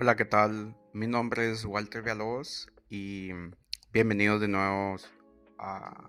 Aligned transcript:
Hola, 0.00 0.14
¿qué 0.14 0.24
tal? 0.24 0.76
Mi 0.92 1.08
nombre 1.08 1.50
es 1.50 1.64
Walter 1.64 2.02
Villalobos 2.02 2.70
y 2.88 3.30
bienvenidos 3.92 4.40
de 4.40 4.46
nuevo 4.46 4.94
a 5.58 6.08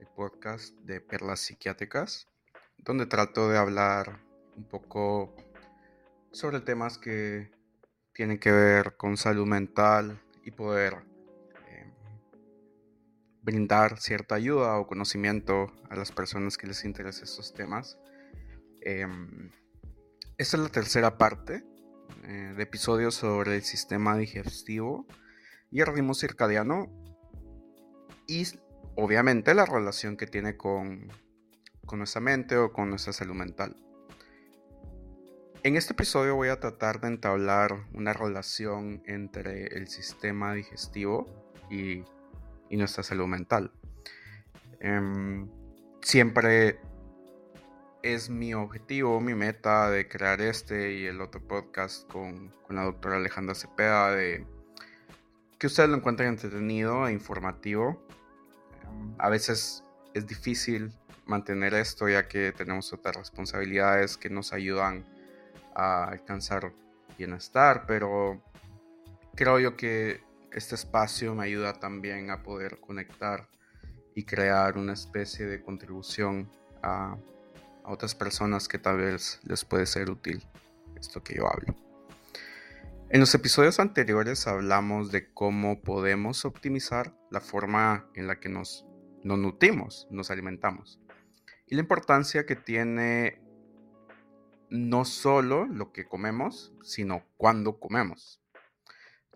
el 0.00 0.06
podcast 0.16 0.74
de 0.78 1.02
Perlas 1.02 1.40
Psiquiátricas, 1.40 2.30
donde 2.78 3.04
trato 3.04 3.50
de 3.50 3.58
hablar 3.58 4.22
un 4.56 4.64
poco 4.64 5.36
sobre 6.32 6.60
temas 6.60 6.96
que 6.96 7.50
tienen 8.14 8.38
que 8.38 8.50
ver 8.50 8.96
con 8.96 9.18
salud 9.18 9.46
mental 9.46 10.18
y 10.42 10.52
poder 10.52 10.94
eh, 11.68 11.92
brindar 13.42 14.00
cierta 14.00 14.36
ayuda 14.36 14.78
o 14.78 14.86
conocimiento 14.86 15.70
a 15.90 15.96
las 15.96 16.10
personas 16.10 16.56
que 16.56 16.68
les 16.68 16.86
interesen 16.86 17.24
estos 17.24 17.52
temas. 17.52 17.98
Em, 18.80 19.50
esta 20.38 20.56
es 20.56 20.62
la 20.62 20.70
tercera 20.70 21.18
parte 21.18 21.73
eh, 22.24 22.54
de 22.56 22.62
episodios 22.62 23.14
sobre 23.14 23.56
el 23.56 23.62
sistema 23.62 24.16
digestivo 24.16 25.06
y 25.70 25.80
el 25.80 25.86
ritmo 25.86 26.14
circadiano 26.14 26.86
y 28.26 28.46
obviamente 28.96 29.54
la 29.54 29.66
relación 29.66 30.16
que 30.16 30.26
tiene 30.26 30.56
con, 30.56 31.12
con 31.84 31.98
nuestra 31.98 32.20
mente 32.20 32.56
o 32.56 32.72
con 32.72 32.90
nuestra 32.90 33.12
salud 33.12 33.34
mental. 33.34 33.76
En 35.62 35.76
este 35.76 35.94
episodio 35.94 36.36
voy 36.36 36.48
a 36.48 36.60
tratar 36.60 37.00
de 37.00 37.08
entablar 37.08 37.86
una 37.94 38.12
relación 38.12 39.02
entre 39.06 39.66
el 39.76 39.88
sistema 39.88 40.52
digestivo 40.52 41.26
y, 41.70 42.04
y 42.68 42.76
nuestra 42.76 43.02
salud 43.02 43.26
mental. 43.26 43.72
Em, 44.80 45.48
siempre 46.02 46.78
es 48.04 48.28
mi 48.28 48.52
objetivo, 48.52 49.18
mi 49.18 49.34
meta 49.34 49.88
de 49.88 50.06
crear 50.06 50.42
este 50.42 50.92
y 50.92 51.06
el 51.06 51.22
otro 51.22 51.40
podcast 51.40 52.06
con, 52.12 52.50
con 52.66 52.76
la 52.76 52.84
doctora 52.84 53.16
Alejandra 53.16 53.54
Cepeda, 53.54 54.10
de 54.14 54.46
que 55.58 55.66
ustedes 55.66 55.88
lo 55.88 55.96
encuentren 55.96 56.28
entretenido 56.28 57.08
e 57.08 57.12
informativo. 57.12 58.06
A 59.16 59.30
veces 59.30 59.84
es 60.12 60.26
difícil 60.26 60.92
mantener 61.24 61.72
esto 61.72 62.06
ya 62.06 62.28
que 62.28 62.52
tenemos 62.52 62.92
otras 62.92 63.16
responsabilidades 63.16 64.18
que 64.18 64.28
nos 64.28 64.52
ayudan 64.52 65.06
a 65.74 66.04
alcanzar 66.04 66.74
bienestar, 67.16 67.86
pero 67.86 68.42
creo 69.34 69.58
yo 69.58 69.78
que 69.78 70.20
este 70.52 70.74
espacio 70.74 71.34
me 71.34 71.44
ayuda 71.44 71.72
también 71.72 72.30
a 72.30 72.42
poder 72.42 72.80
conectar 72.80 73.48
y 74.14 74.24
crear 74.24 74.76
una 74.76 74.92
especie 74.92 75.46
de 75.46 75.62
contribución 75.62 76.50
a, 76.82 77.16
a 77.84 77.92
otras 77.92 78.14
personas 78.14 78.66
que 78.66 78.78
tal 78.78 78.96
vez 78.96 79.40
les 79.44 79.64
puede 79.64 79.86
ser 79.86 80.10
útil 80.10 80.44
esto 80.98 81.22
que 81.22 81.36
yo 81.36 81.46
hablo. 81.46 81.76
En 83.10 83.20
los 83.20 83.34
episodios 83.34 83.78
anteriores 83.78 84.46
hablamos 84.46 85.12
de 85.12 85.32
cómo 85.32 85.82
podemos 85.82 86.44
optimizar 86.44 87.14
la 87.30 87.40
forma 87.40 88.08
en 88.14 88.26
la 88.26 88.40
que 88.40 88.48
nos, 88.48 88.86
nos 89.22 89.38
nutrimos, 89.38 90.08
nos 90.10 90.30
alimentamos. 90.30 90.98
Y 91.66 91.76
la 91.76 91.82
importancia 91.82 92.46
que 92.46 92.56
tiene 92.56 93.40
no 94.70 95.04
solo 95.04 95.66
lo 95.66 95.92
que 95.92 96.06
comemos, 96.06 96.72
sino 96.82 97.24
cuándo 97.36 97.78
comemos. 97.78 98.40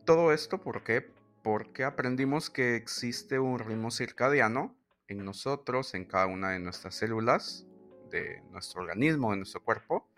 Todo 0.05 0.33
esto 0.33 0.61
¿por 0.61 0.83
qué? 0.83 1.13
Porque 1.45 1.85
aprendimos 1.85 2.51
que 2.51 2.75
existe 2.75 3.39
un 3.39 3.59
ritmo 3.59 3.91
circadiano 3.91 4.75
en 5.07 5.25
nosotros, 5.25 5.95
en 5.95 6.05
cada 6.05 6.27
una 6.27 6.51
de 6.51 6.59
nuestras 6.59 6.97
células, 6.97 7.68
de 8.11 8.43
nuestro 8.51 8.83
organismo, 8.83 9.31
de 9.31 9.39
nuestro 9.39 9.63
cuerpo, 9.63 10.09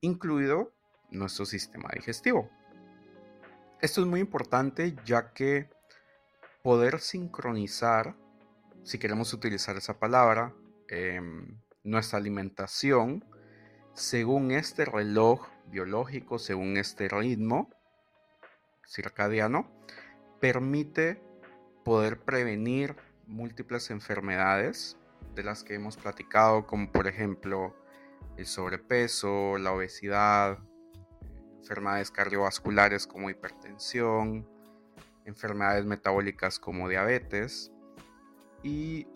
incluido 0.00 0.72
nuestro 1.10 1.44
sistema 1.44 1.90
digestivo. 1.94 2.50
Esto 3.80 4.00
es 4.00 4.06
muy 4.06 4.20
importante 4.20 4.94
ya 5.04 5.32
que 5.32 5.68
poder 6.62 7.00
sincronizar, 7.00 8.14
si 8.84 8.98
queremos 8.98 9.32
utilizar 9.32 9.76
esa 9.76 9.98
palabra, 9.98 10.54
em, 10.88 11.58
nuestra 11.82 12.18
alimentación 12.18 13.24
según 13.94 14.52
este 14.52 14.84
reloj 14.84 15.48
biológico, 15.66 16.38
según 16.38 16.76
este 16.76 17.08
ritmo 17.08 17.68
circadiano, 18.86 19.70
permite 20.40 21.20
poder 21.84 22.20
prevenir 22.20 22.96
múltiples 23.26 23.90
enfermedades 23.90 24.96
de 25.34 25.42
las 25.42 25.64
que 25.64 25.74
hemos 25.74 25.96
platicado, 25.96 26.66
como 26.66 26.90
por 26.90 27.06
ejemplo 27.06 27.74
el 28.36 28.46
sobrepeso, 28.46 29.58
la 29.58 29.72
obesidad, 29.72 30.58
enfermedades 31.58 32.10
cardiovasculares 32.10 33.06
como 33.06 33.30
hipertensión, 33.30 34.48
enfermedades 35.24 35.84
metabólicas 35.84 36.58
como 36.58 36.88
diabetes. 36.88 37.72
Y 38.62 39.06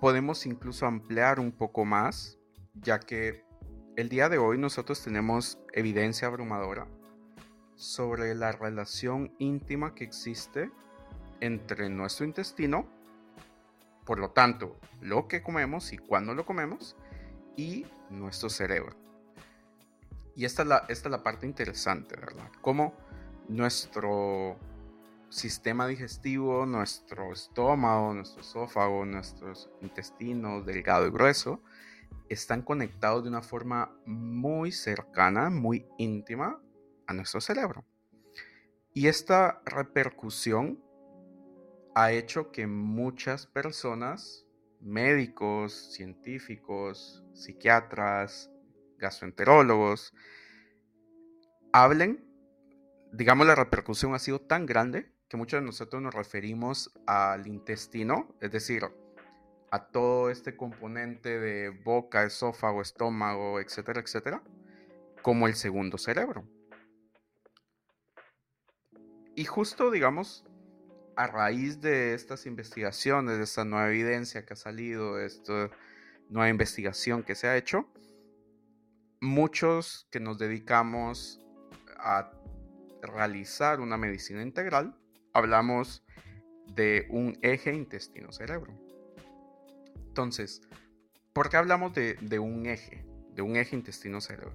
podemos 0.00 0.46
incluso 0.46 0.86
ampliar 0.86 1.40
un 1.40 1.52
poco 1.52 1.84
más, 1.84 2.38
ya 2.74 2.98
que 2.98 3.44
el 3.96 4.08
día 4.08 4.28
de 4.28 4.38
hoy 4.38 4.58
nosotros 4.58 5.02
tenemos 5.02 5.58
evidencia 5.72 6.28
abrumadora 6.28 6.86
sobre 7.74 8.34
la 8.34 8.52
relación 8.52 9.34
íntima 9.38 9.94
que 9.94 10.04
existe 10.04 10.70
entre 11.40 11.88
nuestro 11.88 12.24
intestino, 12.24 12.86
por 14.04 14.18
lo 14.18 14.30
tanto, 14.30 14.78
lo 15.00 15.28
que 15.28 15.42
comemos 15.42 15.92
y 15.92 15.98
cuándo 15.98 16.34
lo 16.34 16.44
comemos, 16.44 16.96
y 17.56 17.86
nuestro 18.10 18.50
cerebro. 18.50 18.96
Y 20.34 20.44
esta 20.44 20.62
es 20.62 20.68
la, 20.68 20.78
esta 20.88 21.08
es 21.08 21.12
la 21.12 21.22
parte 21.22 21.46
interesante, 21.46 22.16
¿verdad? 22.16 22.50
Cómo 22.60 22.94
nuestro 23.48 24.56
sistema 25.28 25.86
digestivo, 25.86 26.66
nuestro 26.66 27.32
estómago, 27.32 28.14
nuestro 28.14 28.42
esófago, 28.42 29.04
nuestros 29.04 29.70
intestinos 29.80 30.64
delgado 30.66 31.06
y 31.06 31.10
grueso, 31.10 31.62
están 32.28 32.62
conectados 32.62 33.22
de 33.22 33.28
una 33.28 33.42
forma 33.42 33.94
muy 34.06 34.72
cercana, 34.72 35.50
muy 35.50 35.86
íntima 35.98 36.60
a 37.06 37.12
nuestro 37.14 37.40
cerebro. 37.40 37.84
Y 38.94 39.08
esta 39.08 39.62
repercusión 39.64 40.82
ha 41.94 42.12
hecho 42.12 42.50
que 42.50 42.66
muchas 42.66 43.46
personas, 43.46 44.46
médicos, 44.80 45.92
científicos, 45.92 47.22
psiquiatras, 47.34 48.50
gastroenterólogos, 48.98 50.14
hablen, 51.72 52.24
digamos, 53.12 53.46
la 53.46 53.54
repercusión 53.54 54.14
ha 54.14 54.18
sido 54.18 54.40
tan 54.40 54.66
grande 54.66 55.12
que 55.28 55.36
muchos 55.36 55.60
de 55.60 55.66
nosotros 55.66 56.02
nos 56.02 56.14
referimos 56.14 56.92
al 57.06 57.46
intestino, 57.46 58.34
es 58.40 58.50
decir, 58.50 58.84
a 59.70 59.86
todo 59.86 60.30
este 60.30 60.56
componente 60.56 61.40
de 61.40 61.70
boca, 61.70 62.24
esófago, 62.24 62.82
estómago, 62.82 63.58
etcétera, 63.58 64.00
etcétera, 64.00 64.42
como 65.22 65.46
el 65.46 65.54
segundo 65.54 65.96
cerebro. 65.96 66.46
Y 69.34 69.46
justo, 69.46 69.90
digamos, 69.90 70.44
a 71.16 71.26
raíz 71.26 71.80
de 71.80 72.14
estas 72.14 72.46
investigaciones, 72.46 73.38
de 73.38 73.44
esta 73.44 73.64
nueva 73.64 73.88
evidencia 73.88 74.44
que 74.44 74.54
ha 74.54 74.56
salido, 74.56 75.16
de 75.16 75.26
esta 75.26 75.70
nueva 76.28 76.48
investigación 76.48 77.22
que 77.22 77.34
se 77.34 77.46
ha 77.46 77.56
hecho, 77.56 77.86
muchos 79.20 80.08
que 80.10 80.20
nos 80.20 80.38
dedicamos 80.38 81.40
a 81.98 82.32
realizar 83.02 83.80
una 83.80 83.96
medicina 83.96 84.42
integral, 84.42 84.96
hablamos 85.32 86.04
de 86.66 87.06
un 87.10 87.38
eje 87.42 87.74
intestino-cerebro. 87.74 88.72
Entonces, 90.08 90.62
¿por 91.32 91.48
qué 91.48 91.56
hablamos 91.56 91.94
de, 91.94 92.38
un 92.38 92.66
eje? 92.66 93.04
De 93.34 93.42
un 93.42 93.56
eje 93.56 93.76
intestino-cerebro. 93.76 94.54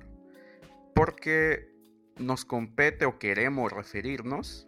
Porque 0.94 1.72
nos 2.18 2.46
compete 2.46 3.06
o 3.06 3.20
queremos 3.20 3.72
referirnos 3.72 4.67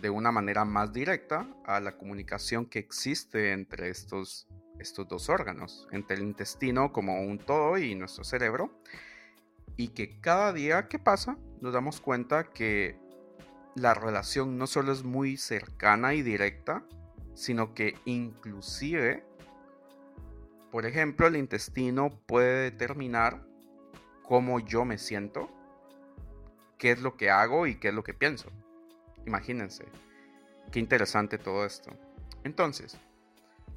de 0.00 0.10
una 0.10 0.32
manera 0.32 0.64
más 0.64 0.92
directa 0.92 1.46
a 1.64 1.80
la 1.80 1.96
comunicación 1.96 2.66
que 2.66 2.78
existe 2.78 3.52
entre 3.52 3.88
estos, 3.88 4.46
estos 4.78 5.08
dos 5.08 5.28
órganos, 5.28 5.88
entre 5.92 6.16
el 6.16 6.22
intestino 6.22 6.92
como 6.92 7.20
un 7.22 7.38
todo 7.38 7.78
y 7.78 7.94
nuestro 7.94 8.24
cerebro, 8.24 8.70
y 9.76 9.88
que 9.88 10.20
cada 10.20 10.52
día 10.52 10.88
que 10.88 10.98
pasa 10.98 11.38
nos 11.60 11.72
damos 11.72 12.00
cuenta 12.00 12.44
que 12.44 12.98
la 13.74 13.94
relación 13.94 14.58
no 14.58 14.66
solo 14.66 14.92
es 14.92 15.02
muy 15.02 15.36
cercana 15.36 16.14
y 16.14 16.22
directa, 16.22 16.84
sino 17.34 17.74
que 17.74 17.96
inclusive 18.04 19.24
por 20.74 20.86
ejemplo, 20.86 21.28
el 21.28 21.36
intestino 21.36 22.10
puede 22.26 22.68
determinar 22.68 23.46
cómo 24.24 24.58
yo 24.58 24.84
me 24.84 24.98
siento, 24.98 25.48
qué 26.78 26.90
es 26.90 27.00
lo 27.00 27.16
que 27.16 27.30
hago 27.30 27.68
y 27.68 27.76
qué 27.76 27.90
es 27.90 27.94
lo 27.94 28.02
que 28.02 28.12
pienso. 28.12 28.50
Imagínense, 29.26 29.86
qué 30.70 30.78
interesante 30.80 31.38
todo 31.38 31.64
esto. 31.64 31.90
Entonces, 32.44 32.98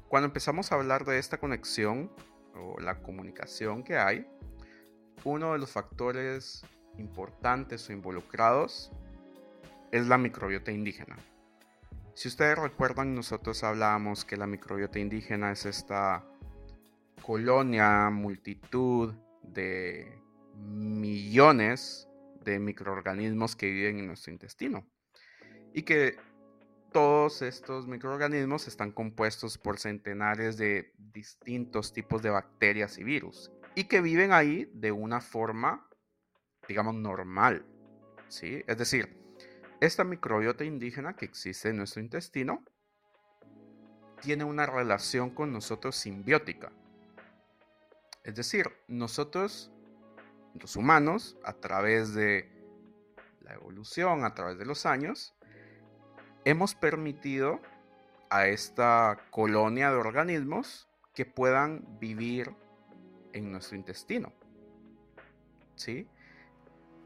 cuando 0.08 0.26
empezamos 0.26 0.72
a 0.72 0.76
hablar 0.76 1.04
de 1.04 1.18
esta 1.18 1.38
conexión 1.38 2.10
o 2.54 2.80
la 2.80 3.02
comunicación 3.02 3.82
que 3.82 3.96
hay, 3.96 4.26
uno 5.24 5.52
de 5.52 5.58
los 5.58 5.70
factores 5.70 6.64
importantes 6.98 7.88
o 7.88 7.92
involucrados 7.92 8.92
es 9.92 10.06
la 10.06 10.18
microbiota 10.18 10.70
indígena. 10.70 11.16
Si 12.14 12.28
ustedes 12.28 12.58
recuerdan, 12.58 13.14
nosotros 13.14 13.62
hablábamos 13.62 14.24
que 14.24 14.36
la 14.36 14.46
microbiota 14.46 14.98
indígena 14.98 15.52
es 15.52 15.66
esta 15.66 16.24
colonia, 17.22 18.10
multitud 18.10 19.14
de 19.42 20.20
millones 20.56 22.08
de 22.44 22.58
microorganismos 22.58 23.54
que 23.54 23.70
viven 23.70 23.98
en 24.00 24.06
nuestro 24.08 24.32
intestino. 24.32 24.84
Y 25.72 25.82
que 25.82 26.16
todos 26.92 27.42
estos 27.42 27.86
microorganismos 27.86 28.66
están 28.66 28.92
compuestos 28.92 29.58
por 29.58 29.78
centenares 29.78 30.56
de 30.56 30.92
distintos 30.96 31.92
tipos 31.92 32.22
de 32.22 32.30
bacterias 32.30 32.98
y 32.98 33.04
virus. 33.04 33.52
Y 33.74 33.84
que 33.84 34.00
viven 34.00 34.32
ahí 34.32 34.70
de 34.74 34.92
una 34.92 35.20
forma, 35.20 35.88
digamos, 36.66 36.94
normal. 36.94 37.64
¿sí? 38.28 38.64
Es 38.66 38.78
decir, 38.78 39.16
esta 39.80 40.02
microbiota 40.04 40.64
indígena 40.64 41.14
que 41.14 41.26
existe 41.26 41.68
en 41.68 41.76
nuestro 41.76 42.00
intestino 42.00 42.64
tiene 44.20 44.44
una 44.44 44.66
relación 44.66 45.30
con 45.30 45.52
nosotros 45.52 45.94
simbiótica. 45.94 46.72
Es 48.24 48.34
decir, 48.34 48.66
nosotros, 48.88 49.70
los 50.54 50.74
humanos, 50.76 51.36
a 51.44 51.52
través 51.52 52.14
de 52.14 52.50
la 53.40 53.54
evolución, 53.54 54.24
a 54.24 54.34
través 54.34 54.58
de 54.58 54.66
los 54.66 54.84
años, 54.84 55.37
hemos 56.48 56.74
permitido 56.74 57.60
a 58.30 58.46
esta 58.46 59.18
colonia 59.30 59.90
de 59.90 59.96
organismos 59.96 60.88
que 61.12 61.26
puedan 61.26 61.98
vivir 62.00 62.54
en 63.34 63.52
nuestro 63.52 63.76
intestino. 63.76 64.32
¿Sí? 65.76 66.08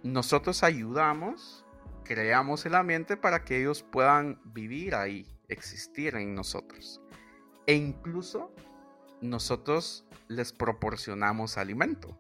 Nosotros 0.05 0.63
ayudamos, 0.63 1.67
creamos 2.05 2.65
el 2.67 2.77
ambiente 2.77 3.17
para 3.17 3.45
que 3.45 3.61
ellos 3.61 3.83
puedan 3.83 4.41
vivir 4.45 4.95
ahí, 4.95 5.27
existir 5.49 6.15
en 6.15 6.37
nosotros. 6.37 7.01
E 7.67 7.75
incluso 7.75 8.55
nosotros 9.21 10.07
les 10.29 10.53
proporcionamos 10.53 11.59
alimento 11.59 12.17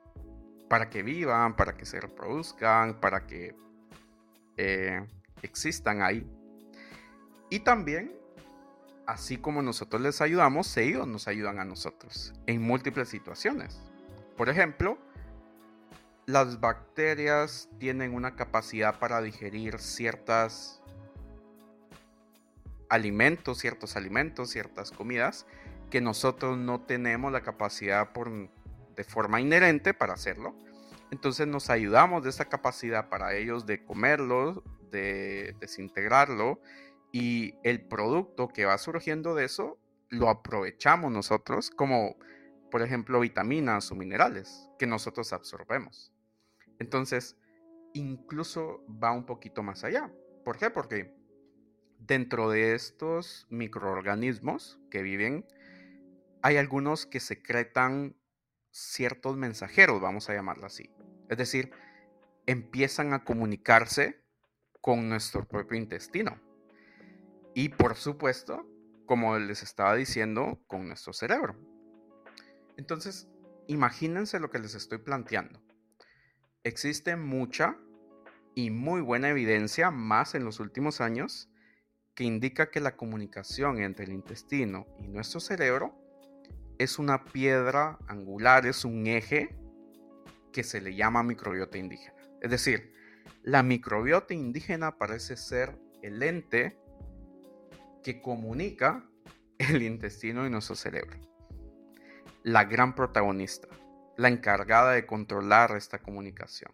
para 0.68 0.90
que 0.90 1.04
vivan, 1.04 1.54
para 1.54 1.76
que 1.76 1.86
se 1.86 2.00
reproduzcan, 2.00 2.98
para 2.98 3.28
que 3.28 3.54
eh, 4.56 5.06
existan 5.42 6.02
ahí. 6.02 6.28
Y 7.52 7.60
también, 7.60 8.10
así 9.04 9.36
como 9.36 9.60
nosotros 9.60 10.00
les 10.00 10.22
ayudamos, 10.22 10.74
ellos 10.78 11.06
nos 11.06 11.28
ayudan 11.28 11.58
a 11.58 11.66
nosotros 11.66 12.32
en 12.46 12.62
múltiples 12.62 13.10
situaciones. 13.10 13.78
Por 14.38 14.48
ejemplo, 14.48 14.96
las 16.24 16.60
bacterias 16.60 17.68
tienen 17.78 18.14
una 18.14 18.36
capacidad 18.36 18.98
para 18.98 19.20
digerir 19.20 19.80
ciertas 19.80 20.80
alimentos, 22.88 23.58
ciertos 23.58 23.96
alimentos, 23.96 24.48
ciertas 24.48 24.90
comidas 24.90 25.44
que 25.90 26.00
nosotros 26.00 26.56
no 26.56 26.80
tenemos 26.80 27.30
la 27.32 27.42
capacidad 27.42 28.14
por, 28.14 28.30
de 28.96 29.04
forma 29.04 29.42
inherente 29.42 29.92
para 29.92 30.14
hacerlo. 30.14 30.54
Entonces 31.10 31.46
nos 31.46 31.68
ayudamos 31.68 32.22
de 32.22 32.30
esa 32.30 32.46
capacidad 32.46 33.10
para 33.10 33.34
ellos 33.34 33.66
de 33.66 33.84
comerlo, 33.84 34.62
de 34.90 35.54
desintegrarlo 35.60 36.58
y 37.12 37.54
el 37.62 37.86
producto 37.86 38.48
que 38.48 38.64
va 38.64 38.78
surgiendo 38.78 39.34
de 39.34 39.44
eso 39.44 39.78
lo 40.08 40.28
aprovechamos 40.28 41.12
nosotros 41.12 41.70
como, 41.70 42.16
por 42.70 42.82
ejemplo, 42.82 43.20
vitaminas 43.20 43.92
o 43.92 43.94
minerales 43.94 44.68
que 44.78 44.86
nosotros 44.86 45.32
absorbemos. 45.32 46.12
Entonces, 46.78 47.36
incluso 47.92 48.84
va 48.88 49.12
un 49.12 49.26
poquito 49.26 49.62
más 49.62 49.84
allá. 49.84 50.10
¿Por 50.44 50.58
qué? 50.58 50.70
Porque 50.70 51.14
dentro 51.98 52.50
de 52.50 52.74
estos 52.74 53.46
microorganismos 53.50 54.80
que 54.90 55.02
viven, 55.02 55.46
hay 56.42 56.56
algunos 56.56 57.06
que 57.06 57.20
secretan 57.20 58.16
ciertos 58.70 59.36
mensajeros, 59.36 60.00
vamos 60.00 60.28
a 60.28 60.34
llamarlo 60.34 60.66
así. 60.66 60.90
Es 61.28 61.38
decir, 61.38 61.70
empiezan 62.46 63.12
a 63.12 63.24
comunicarse 63.24 64.24
con 64.80 65.08
nuestro 65.08 65.46
propio 65.46 65.78
intestino. 65.78 66.40
Y 67.54 67.70
por 67.70 67.96
supuesto, 67.96 68.66
como 69.06 69.38
les 69.38 69.62
estaba 69.62 69.94
diciendo, 69.94 70.60
con 70.66 70.88
nuestro 70.88 71.12
cerebro. 71.12 71.56
Entonces, 72.76 73.28
imagínense 73.66 74.40
lo 74.40 74.50
que 74.50 74.58
les 74.58 74.74
estoy 74.74 74.98
planteando. 74.98 75.62
Existe 76.64 77.16
mucha 77.16 77.76
y 78.54 78.70
muy 78.70 79.00
buena 79.00 79.30
evidencia, 79.30 79.90
más 79.90 80.34
en 80.34 80.44
los 80.44 80.60
últimos 80.60 81.00
años, 81.00 81.50
que 82.14 82.24
indica 82.24 82.70
que 82.70 82.80
la 82.80 82.96
comunicación 82.96 83.80
entre 83.82 84.04
el 84.04 84.12
intestino 84.12 84.86
y 84.98 85.08
nuestro 85.08 85.40
cerebro 85.40 85.94
es 86.78 86.98
una 86.98 87.24
piedra 87.24 87.98
angular, 88.08 88.66
es 88.66 88.84
un 88.84 89.06
eje 89.06 89.56
que 90.52 90.62
se 90.62 90.80
le 90.80 90.94
llama 90.94 91.22
microbiota 91.22 91.78
indígena. 91.78 92.14
Es 92.40 92.50
decir, 92.50 92.92
la 93.42 93.62
microbiota 93.62 94.34
indígena 94.34 94.98
parece 94.98 95.36
ser 95.36 95.78
el 96.02 96.22
ente 96.22 96.78
que 98.02 98.20
comunica 98.20 99.04
el 99.58 99.82
intestino 99.82 100.46
y 100.46 100.50
nuestro 100.50 100.74
cerebro. 100.74 101.18
La 102.42 102.64
gran 102.64 102.94
protagonista, 102.94 103.68
la 104.16 104.28
encargada 104.28 104.92
de 104.92 105.06
controlar 105.06 105.76
esta 105.76 105.98
comunicación, 105.98 106.72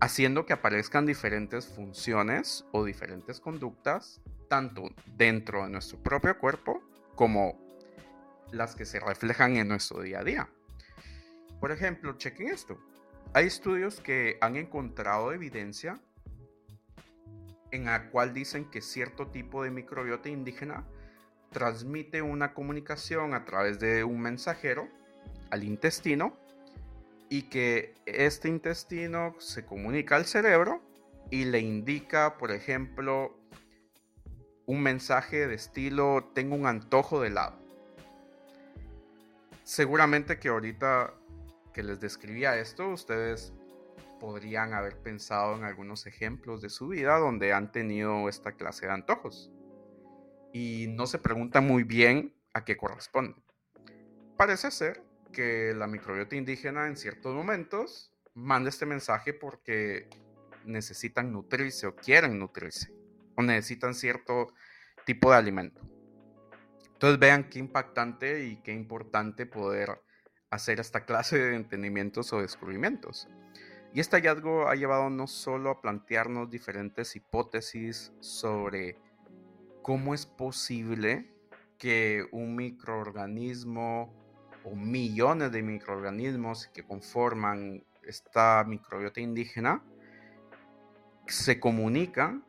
haciendo 0.00 0.44
que 0.46 0.52
aparezcan 0.52 1.06
diferentes 1.06 1.66
funciones 1.66 2.64
o 2.72 2.84
diferentes 2.84 3.40
conductas, 3.40 4.20
tanto 4.48 4.90
dentro 5.16 5.64
de 5.64 5.70
nuestro 5.70 6.02
propio 6.02 6.38
cuerpo 6.38 6.82
como 7.14 7.58
las 8.52 8.74
que 8.74 8.84
se 8.84 9.00
reflejan 9.00 9.56
en 9.56 9.68
nuestro 9.68 10.02
día 10.02 10.20
a 10.20 10.24
día. 10.24 10.48
Por 11.60 11.72
ejemplo, 11.72 12.16
chequen 12.16 12.48
esto. 12.48 12.78
Hay 13.34 13.46
estudios 13.46 14.00
que 14.00 14.38
han 14.40 14.56
encontrado 14.56 15.32
evidencia 15.32 16.00
en 17.70 17.84
la 17.84 18.10
cual 18.10 18.34
dicen 18.34 18.70
que 18.70 18.80
cierto 18.80 19.28
tipo 19.28 19.62
de 19.62 19.70
microbiota 19.70 20.28
indígena 20.28 20.86
transmite 21.50 22.22
una 22.22 22.54
comunicación 22.54 23.34
a 23.34 23.44
través 23.44 23.78
de 23.78 24.04
un 24.04 24.20
mensajero 24.20 24.88
al 25.50 25.64
intestino 25.64 26.36
y 27.28 27.42
que 27.42 27.94
este 28.06 28.48
intestino 28.48 29.34
se 29.38 29.64
comunica 29.64 30.16
al 30.16 30.24
cerebro 30.24 30.82
y 31.30 31.44
le 31.44 31.60
indica, 31.60 32.38
por 32.38 32.50
ejemplo, 32.50 33.38
un 34.66 34.82
mensaje 34.82 35.46
de 35.46 35.54
estilo 35.54 36.30
tengo 36.34 36.54
un 36.54 36.66
antojo 36.66 37.20
de 37.20 37.28
helado. 37.28 37.58
Seguramente 39.64 40.38
que 40.38 40.48
ahorita 40.48 41.14
que 41.72 41.82
les 41.82 42.00
describía 42.00 42.58
esto, 42.58 42.88
ustedes 42.88 43.52
podrían 44.18 44.74
haber 44.74 44.98
pensado 44.98 45.56
en 45.56 45.64
algunos 45.64 46.06
ejemplos 46.06 46.60
de 46.60 46.70
su 46.70 46.88
vida 46.88 47.18
donde 47.18 47.52
han 47.52 47.72
tenido 47.72 48.28
esta 48.28 48.52
clase 48.52 48.86
de 48.86 48.92
antojos 48.92 49.50
y 50.52 50.86
no 50.88 51.06
se 51.06 51.18
pregunta 51.18 51.60
muy 51.60 51.84
bien 51.84 52.34
a 52.54 52.64
qué 52.64 52.76
corresponde. 52.76 53.36
Parece 54.36 54.70
ser 54.70 55.02
que 55.32 55.74
la 55.74 55.86
microbiota 55.86 56.36
indígena 56.36 56.86
en 56.86 56.96
ciertos 56.96 57.34
momentos 57.34 58.12
manda 58.34 58.68
este 58.68 58.86
mensaje 58.86 59.34
porque 59.34 60.08
necesitan 60.64 61.32
nutrirse 61.32 61.86
o 61.86 61.96
quieren 61.96 62.38
nutrirse 62.38 62.92
o 63.36 63.42
necesitan 63.42 63.94
cierto 63.94 64.52
tipo 65.04 65.30
de 65.30 65.36
alimento. 65.36 65.80
Entonces 66.92 67.18
vean 67.18 67.48
qué 67.48 67.58
impactante 67.58 68.44
y 68.44 68.56
qué 68.62 68.72
importante 68.72 69.46
poder 69.46 70.02
hacer 70.50 70.80
esta 70.80 71.04
clase 71.04 71.38
de 71.38 71.54
entendimientos 71.54 72.32
o 72.32 72.40
descubrimientos. 72.40 73.28
Y 73.92 74.00
este 74.00 74.16
hallazgo 74.16 74.68
ha 74.68 74.74
llevado 74.74 75.08
no 75.08 75.26
solo 75.26 75.70
a 75.70 75.80
plantearnos 75.80 76.50
diferentes 76.50 77.16
hipótesis 77.16 78.12
sobre 78.20 78.98
cómo 79.82 80.14
es 80.14 80.26
posible 80.26 81.32
que 81.78 82.26
un 82.32 82.54
microorganismo 82.54 84.12
o 84.64 84.76
millones 84.76 85.52
de 85.52 85.62
microorganismos 85.62 86.66
que 86.68 86.82
conforman 86.82 87.82
esta 88.02 88.64
microbiota 88.64 89.20
indígena 89.20 89.82
se 91.26 91.58
comunican 91.58 92.44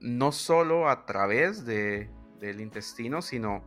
no 0.00 0.32
solo 0.32 0.88
a 0.88 1.04
través 1.04 1.66
de, 1.66 2.08
del 2.38 2.60
intestino, 2.60 3.20
sino 3.20 3.62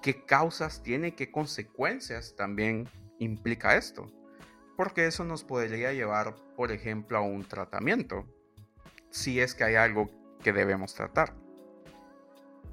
qué 0.00 0.24
causas 0.24 0.82
tiene, 0.82 1.14
qué 1.14 1.30
consecuencias 1.30 2.34
también 2.36 2.88
implica 3.18 3.76
esto 3.76 4.10
porque 4.76 5.06
eso 5.06 5.24
nos 5.24 5.44
podría 5.44 5.92
llevar, 5.92 6.36
por 6.56 6.70
ejemplo, 6.70 7.18
a 7.18 7.22
un 7.22 7.44
tratamiento, 7.44 8.26
si 9.10 9.40
es 9.40 9.54
que 9.54 9.64
hay 9.64 9.74
algo 9.74 10.10
que 10.42 10.52
debemos 10.52 10.94
tratar. 10.94 11.34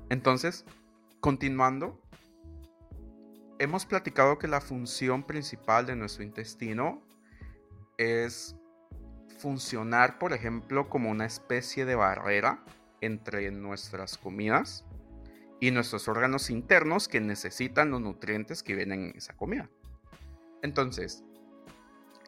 Entonces, 0.10 0.66
continuando, 1.22 2.00
hemos 3.60 3.86
platicado 3.86 4.38
que 4.38 4.48
la 4.48 4.62
función 4.62 5.24
principal 5.24 5.86
de 5.86 5.96
nuestro 5.96 6.24
intestino 6.24 7.02
es 7.98 8.56
funcionar, 9.40 10.20
por 10.20 10.34
ejemplo, 10.34 10.90
como 10.90 11.10
una 11.10 11.26
especie 11.26 11.86
de 11.86 11.96
barrera 11.96 12.64
entre 13.02 13.52
nuestras 13.52 14.18
comidas 14.18 14.86
y 15.60 15.72
nuestros 15.72 16.08
órganos 16.08 16.50
internos 16.50 17.08
que 17.08 17.22
necesitan 17.22 17.90
los 17.92 18.02
nutrientes 18.02 18.64
que 18.64 18.76
vienen 18.76 19.06
en 19.06 19.18
esa 19.18 19.36
comida. 19.36 19.70
Entonces, 20.62 21.24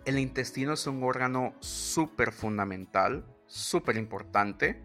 el 0.06 0.20
intestino 0.20 0.74
es 0.74 0.86
un 0.88 1.04
órgano 1.04 1.56
súper 1.60 2.32
fundamental, 2.32 3.26
súper 3.48 3.98
importante 3.98 4.82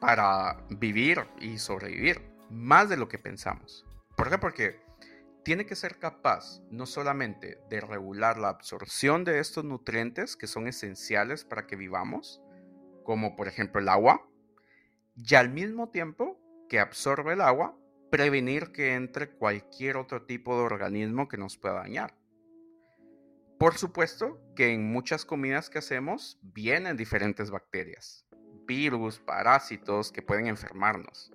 para 0.00 0.64
vivir 0.70 1.26
y 1.38 1.58
sobrevivir, 1.58 2.22
más 2.48 2.88
de 2.88 2.96
lo 2.96 3.08
que 3.08 3.18
pensamos. 3.18 3.86
¿Por 4.16 4.30
qué? 4.30 4.38
Porque 4.38 4.80
tiene 5.44 5.66
que 5.66 5.76
ser 5.76 5.98
capaz 5.98 6.62
no 6.70 6.86
solamente 6.86 7.60
de 7.68 7.80
regular 7.80 8.38
la 8.38 8.48
absorción 8.48 9.24
de 9.24 9.38
estos 9.40 9.64
nutrientes 9.64 10.36
que 10.36 10.46
son 10.46 10.66
esenciales 10.66 11.44
para 11.44 11.66
que 11.66 11.76
vivamos, 11.76 12.40
como 13.04 13.36
por 13.36 13.46
ejemplo 13.46 13.80
el 13.80 13.88
agua, 13.88 14.26
y 15.16 15.34
al 15.34 15.50
mismo 15.50 15.90
tiempo 15.90 16.38
que 16.68 16.80
absorbe 16.80 17.34
el 17.34 17.42
agua, 17.42 17.76
prevenir 18.10 18.72
que 18.72 18.94
entre 18.94 19.30
cualquier 19.30 19.98
otro 19.98 20.22
tipo 20.22 20.56
de 20.56 20.64
organismo 20.64 21.28
que 21.28 21.36
nos 21.36 21.58
pueda 21.58 21.74
dañar. 21.74 22.19
Por 23.60 23.76
supuesto 23.76 24.40
que 24.56 24.72
en 24.72 24.90
muchas 24.90 25.26
comidas 25.26 25.68
que 25.68 25.80
hacemos 25.80 26.38
vienen 26.42 26.96
diferentes 26.96 27.50
bacterias, 27.50 28.24
virus, 28.66 29.18
parásitos 29.18 30.10
que 30.10 30.22
pueden 30.22 30.46
enfermarnos. 30.46 31.30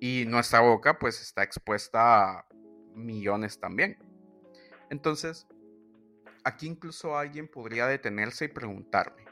Y 0.00 0.24
nuestra 0.26 0.58
boca 0.58 0.98
pues 0.98 1.22
está 1.22 1.44
expuesta 1.44 2.30
a 2.30 2.46
millones 2.96 3.60
también. 3.60 3.96
Entonces, 4.90 5.46
aquí 6.42 6.66
incluso 6.66 7.16
alguien 7.16 7.46
podría 7.46 7.86
detenerse 7.86 8.46
y 8.46 8.48
preguntarme, 8.48 9.26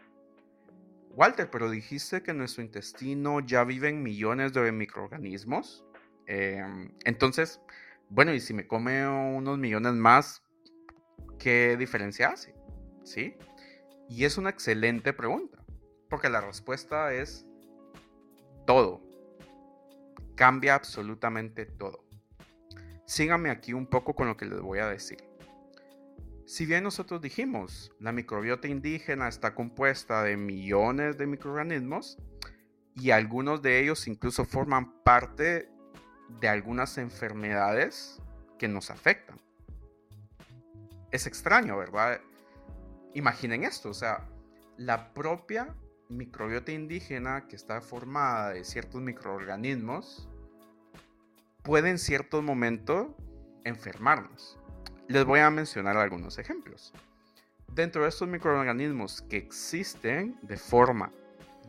Walter, 1.11 1.51
pero 1.51 1.69
dijiste 1.69 2.23
que 2.23 2.33
nuestro 2.33 2.63
intestino 2.63 3.41
ya 3.41 3.65
viven 3.65 4.05
millones 4.05 4.53
de 4.53 4.71
microorganismos. 4.71 5.85
Em, 6.27 6.93
entonces, 7.05 7.61
bueno, 8.09 8.33
y 8.33 8.39
si 8.39 8.55
me 8.55 8.69
come 8.69 9.05
unos 9.09 9.59
millones 9.59 9.95
más, 9.95 10.46
¿qué 11.39 11.77
diferencia 11.79 12.29
hace? 12.29 12.55
¿Sí? 13.05 13.37
Y 14.09 14.25
es 14.25 14.39
una 14.39 14.51
excelente 14.51 15.13
pregunta, 15.13 15.65
porque 16.09 16.29
la 16.29 16.41
respuesta 16.41 17.13
es 17.13 17.47
todo. 18.67 19.03
Cambia 20.35 20.75
absolutamente 20.75 21.67
todo. 21.67 22.05
Síganme 23.07 23.51
aquí 23.51 23.73
un 23.73 23.87
poco 23.87 24.15
con 24.15 24.27
lo 24.27 24.37
que 24.37 24.47
les 24.47 24.61
voy 24.61 24.81
a 24.81 24.89
decir. 24.89 25.19
Si 26.45 26.65
bien 26.65 26.85
nosotros 26.85 27.21
dijimos, 27.21 27.93
la 27.99 28.13
microbiota 28.13 28.69
indígena 28.69 29.27
está 29.27 29.55
compuesta 29.55 30.23
de 30.23 30.37
millones 30.37 31.19
de 31.19 31.27
microorganismos 31.27 32.19
y 32.95 33.11
algunos 33.11 33.63
de 33.63 33.81
ellos 33.81 34.07
incluso 34.07 34.45
forman 34.45 35.03
parte 35.03 35.69
de 36.41 36.49
algunas 36.49 36.99
enfermedades 36.99 38.23
que 38.59 38.69
nos 38.69 38.91
afectan. 38.91 39.39
Es 41.11 41.27
extraño, 41.27 41.77
¿verdad? 41.79 42.21
Imaginen 43.15 43.65
esto, 43.65 43.91
o 43.91 43.95
sea, 43.95 44.29
la 44.77 45.13
propia 45.15 45.75
microbiota 46.09 46.73
indígena 46.73 47.47
que 47.49 47.57
está 47.57 47.81
formada 47.81 48.51
de 48.51 48.65
ciertos 48.65 49.01
microorganismos 49.01 50.29
puede 51.63 51.91
en 51.91 51.99
cierto 51.99 52.43
momento 52.43 53.17
enfermarnos. 53.65 54.59
Les 55.09 55.25
voy 55.25 55.41
a 55.41 55.51
mencionar 55.51 55.97
algunos 55.97 56.39
ejemplos. 56.39 56.93
Dentro 57.73 58.03
de 58.03 58.09
estos 58.09 58.29
microorganismos 58.29 59.23
que 59.23 59.37
existen 59.37 60.39
de 60.43 60.57
forma 60.57 61.13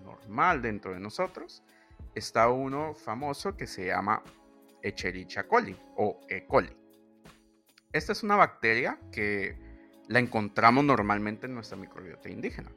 normal 0.04 0.62
dentro 0.62 0.94
de 0.94 1.00
nosotros, 1.00 1.64
está 2.14 2.50
uno 2.50 2.94
famoso 2.94 3.56
que 3.56 3.68
se 3.68 3.88
llama 3.88 4.22
Echerichia 4.82 5.48
coli 5.48 5.76
o 5.96 6.20
E. 6.30 6.46
coli. 6.46 6.76
Esta 7.98 8.12
es 8.12 8.22
una 8.22 8.36
bacteria 8.36 9.00
que 9.12 9.58
la 10.08 10.20
encontramos 10.20 10.84
normalmente 10.84 11.48
en 11.48 11.56
nuestra 11.56 11.78
microbiota 11.78 12.30
indígena. 12.30 12.70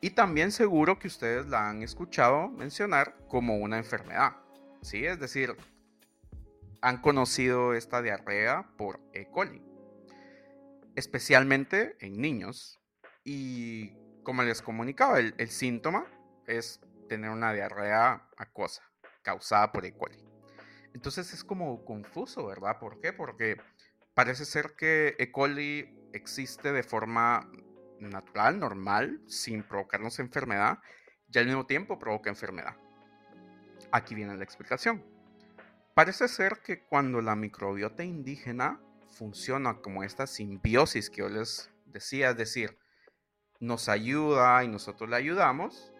Y 0.00 0.10
también 0.10 0.52
seguro 0.52 1.00
que 1.00 1.08
ustedes 1.08 1.48
la 1.48 1.68
han 1.68 1.82
escuchado 1.82 2.48
mencionar 2.48 3.16
como 3.26 3.56
una 3.56 3.76
enfermedad. 3.76 4.36
¿sí? 4.82 5.04
Es 5.04 5.18
decir, 5.18 5.56
han 6.80 7.02
conocido 7.02 7.74
esta 7.74 8.02
diarrea 8.02 8.70
por 8.78 9.00
E. 9.12 9.28
coli, 9.32 9.64
especialmente 10.94 11.96
en 11.98 12.20
niños. 12.20 12.78
Y 13.24 13.96
como 14.22 14.44
les 14.44 14.62
comunicaba, 14.62 15.18
el, 15.18 15.50
síntoma 15.50 16.06
es 16.46 16.80
tener 17.08 17.30
una 17.30 17.52
diarrea 17.52 18.28
acuosa 18.36 18.82
causada 19.22 19.72
por 19.72 19.84
E. 19.84 19.92
coli. 19.92 20.24
Entonces 20.94 21.32
es 21.34 21.42
como 21.42 21.84
confuso, 21.84 22.46
¿verdad? 22.46 22.78
¿Por 22.78 23.00
qué? 23.00 23.12
Porque 23.12 23.58
parece 24.14 24.44
ser 24.44 24.74
que 24.76 25.16
E. 25.18 25.30
coli 25.30 25.96
existe 26.12 26.72
de 26.72 26.82
forma 26.82 27.50
natural, 28.00 28.58
normal, 28.58 29.20
sin 29.26 29.62
provocarnos 29.62 30.18
enfermedad, 30.18 30.78
y 31.32 31.38
al 31.38 31.46
mismo 31.46 31.66
tiempo 31.66 31.98
provoca 31.98 32.30
enfermedad. 32.30 32.76
Aquí 33.92 34.14
viene 34.14 34.36
la 34.36 34.44
explicación. 34.44 35.04
Parece 35.94 36.28
ser 36.28 36.60
que 36.64 36.82
cuando 36.82 37.20
la 37.20 37.36
microbiota 37.36 38.04
indígena 38.04 38.80
funciona 39.18 39.80
como 39.80 40.02
esta 40.02 40.26
simbiosis 40.26 41.10
que 41.10 41.18
yo 41.18 41.28
les 41.28 41.70
decía, 41.86 42.30
es 42.30 42.36
decir, 42.36 42.78
nos 43.58 43.88
ayuda 43.88 44.64
y 44.64 44.68
nosotros 44.68 45.10
le 45.10 45.16
ayudamos, 45.16 45.92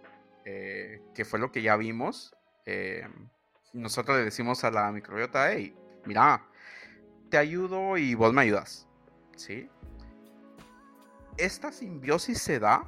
eh, 0.45 1.03
que 1.15 1.25
fue 1.25 1.39
lo 1.39 1.53
que 1.53 1.63
ya 1.63 1.77
vimos, 1.77 2.35
eh, 2.65 3.07
nosotros 3.73 4.19
le 4.19 4.25
decimos 4.25 4.65
a 4.65 4.71
la 4.71 4.91
microbiota, 4.91 5.53
hey, 5.53 5.77
mira, 6.07 6.49
te 7.31 7.39
ayudo 7.39 7.97
y 7.97 8.15
vos 8.15 8.33
me 8.33 8.43
ayudas, 8.43 8.87
¿sí? 9.37 9.69
Esta 11.37 11.73
simbiosis 11.73 12.43
se 12.43 12.59
da 12.59 12.85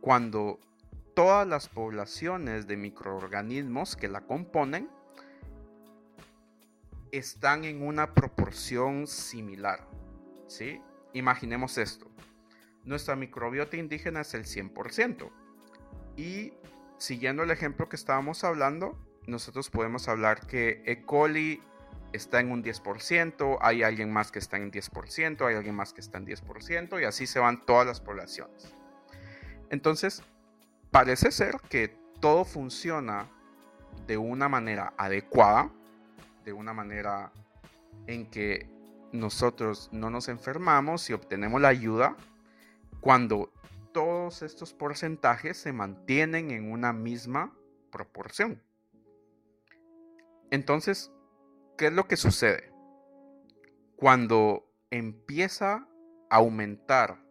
cuando 0.00 0.58
todas 1.14 1.46
las 1.46 1.68
poblaciones 1.68 2.66
de 2.66 2.76
microorganismos 2.76 3.96
que 3.96 4.08
la 4.08 4.22
componen 4.22 4.88
están 7.12 7.64
en 7.64 7.82
una 7.82 8.14
proporción 8.14 9.06
similar. 9.06 9.86
¿sí? 10.46 10.80
Imaginemos 11.12 11.76
esto. 11.78 12.10
Nuestra 12.84 13.16
microbiota 13.16 13.76
indígena 13.76 14.22
es 14.22 14.32
el 14.34 14.44
100%. 14.44 15.30
Y 16.16 16.52
siguiendo 16.98 17.42
el 17.42 17.50
ejemplo 17.50 17.88
que 17.88 17.96
estábamos 17.96 18.44
hablando, 18.44 18.98
nosotros 19.26 19.68
podemos 19.70 20.08
hablar 20.08 20.46
que 20.46 20.82
E. 20.86 21.02
coli 21.02 21.60
está 22.12 22.40
en 22.40 22.50
un 22.50 22.62
10%, 22.62 23.58
hay 23.60 23.82
alguien 23.82 24.12
más 24.12 24.32
que 24.32 24.38
está 24.38 24.56
en 24.56 24.70
10%, 24.70 25.46
hay 25.46 25.54
alguien 25.54 25.74
más 25.74 25.92
que 25.92 26.00
está 26.00 26.18
en 26.18 26.26
10%, 26.26 27.00
y 27.00 27.04
así 27.04 27.26
se 27.26 27.38
van 27.38 27.64
todas 27.64 27.86
las 27.86 28.00
poblaciones. 28.00 28.74
Entonces, 29.70 30.22
parece 30.90 31.30
ser 31.30 31.56
que 31.68 31.96
todo 32.20 32.44
funciona 32.44 33.28
de 34.06 34.16
una 34.16 34.48
manera 34.48 34.92
adecuada 34.96 35.70
de 36.44 36.52
una 36.52 36.72
manera 36.72 37.32
en 38.06 38.26
que 38.26 38.68
nosotros 39.12 39.88
no 39.92 40.10
nos 40.10 40.28
enfermamos 40.28 41.10
y 41.10 41.12
obtenemos 41.12 41.60
la 41.60 41.68
ayuda 41.68 42.16
cuando 43.00 43.52
todos 43.92 44.42
estos 44.42 44.72
porcentajes 44.72 45.56
se 45.56 45.72
mantienen 45.72 46.50
en 46.50 46.70
una 46.70 46.92
misma 46.92 47.52
proporción. 47.90 48.62
Entonces, 50.50 51.12
¿qué 51.80 51.86
es 51.86 51.92
lo 51.94 52.06
que 52.06 52.18
sucede? 52.18 52.70
Cuando 53.96 54.70
empieza 54.90 55.88
a 56.28 56.36
aumentar 56.36 57.24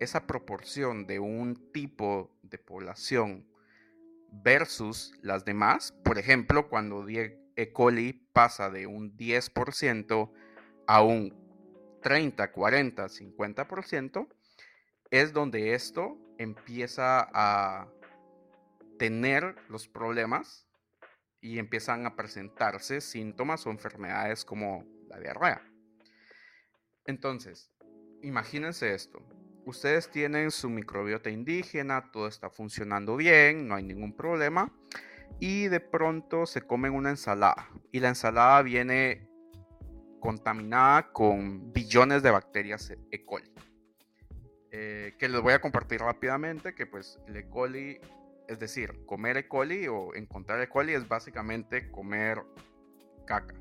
esa 0.00 0.26
proporción 0.26 1.06
de 1.06 1.20
un 1.20 1.70
tipo 1.70 2.34
de 2.42 2.56
población 2.56 3.46
versus 4.30 5.12
las 5.20 5.44
demás, 5.44 5.92
por 6.02 6.18
ejemplo, 6.18 6.70
cuando 6.70 7.06
e. 7.06 7.72
coli 7.74 8.26
pasa 8.32 8.70
de 8.70 8.86
un 8.86 9.18
10% 9.18 10.32
a 10.86 11.02
un 11.02 11.34
30, 12.00 12.52
40, 12.52 13.04
50%, 13.04 14.28
es 15.10 15.34
donde 15.34 15.74
esto 15.74 16.16
empieza 16.38 17.28
a 17.34 17.86
tener 18.98 19.56
los 19.68 19.88
problemas 19.88 20.66
y 21.44 21.58
empiezan 21.58 22.06
a 22.06 22.16
presentarse 22.16 23.02
síntomas 23.02 23.66
o 23.66 23.70
enfermedades 23.70 24.46
como 24.46 24.82
la 25.08 25.18
diarrea. 25.18 25.60
Entonces, 27.04 27.70
imagínense 28.22 28.94
esto. 28.94 29.20
Ustedes 29.66 30.10
tienen 30.10 30.50
su 30.50 30.70
microbiota 30.70 31.28
indígena, 31.28 32.10
todo 32.12 32.28
está 32.28 32.48
funcionando 32.48 33.14
bien, 33.14 33.68
no 33.68 33.74
hay 33.74 33.82
ningún 33.82 34.16
problema 34.16 34.72
y 35.38 35.68
de 35.68 35.80
pronto 35.80 36.46
se 36.46 36.62
comen 36.62 36.94
una 36.94 37.10
ensalada 37.10 37.68
y 37.92 38.00
la 38.00 38.08
ensalada 38.08 38.62
viene 38.62 39.28
contaminada 40.20 41.12
con 41.12 41.74
billones 41.74 42.22
de 42.22 42.30
bacterias 42.30 42.90
E. 43.10 43.22
coli. 43.26 43.52
eh, 44.70 45.14
que 45.18 45.28
les 45.28 45.42
voy 45.42 45.52
a 45.52 45.60
compartir 45.60 46.00
rápidamente, 46.00 46.74
que 46.74 46.86
pues 46.86 47.20
E. 47.28 47.46
coli, 47.50 48.00
es 48.48 48.58
decir, 48.58 49.04
comer 49.06 49.36
E. 49.36 49.48
coli 49.48 49.88
o 49.88 50.14
encontrar 50.14 50.60
E. 50.60 50.68
coli 50.68 50.94
es 50.94 51.08
básicamente 51.08 51.90
comer 51.90 52.42
caca. 53.26 53.54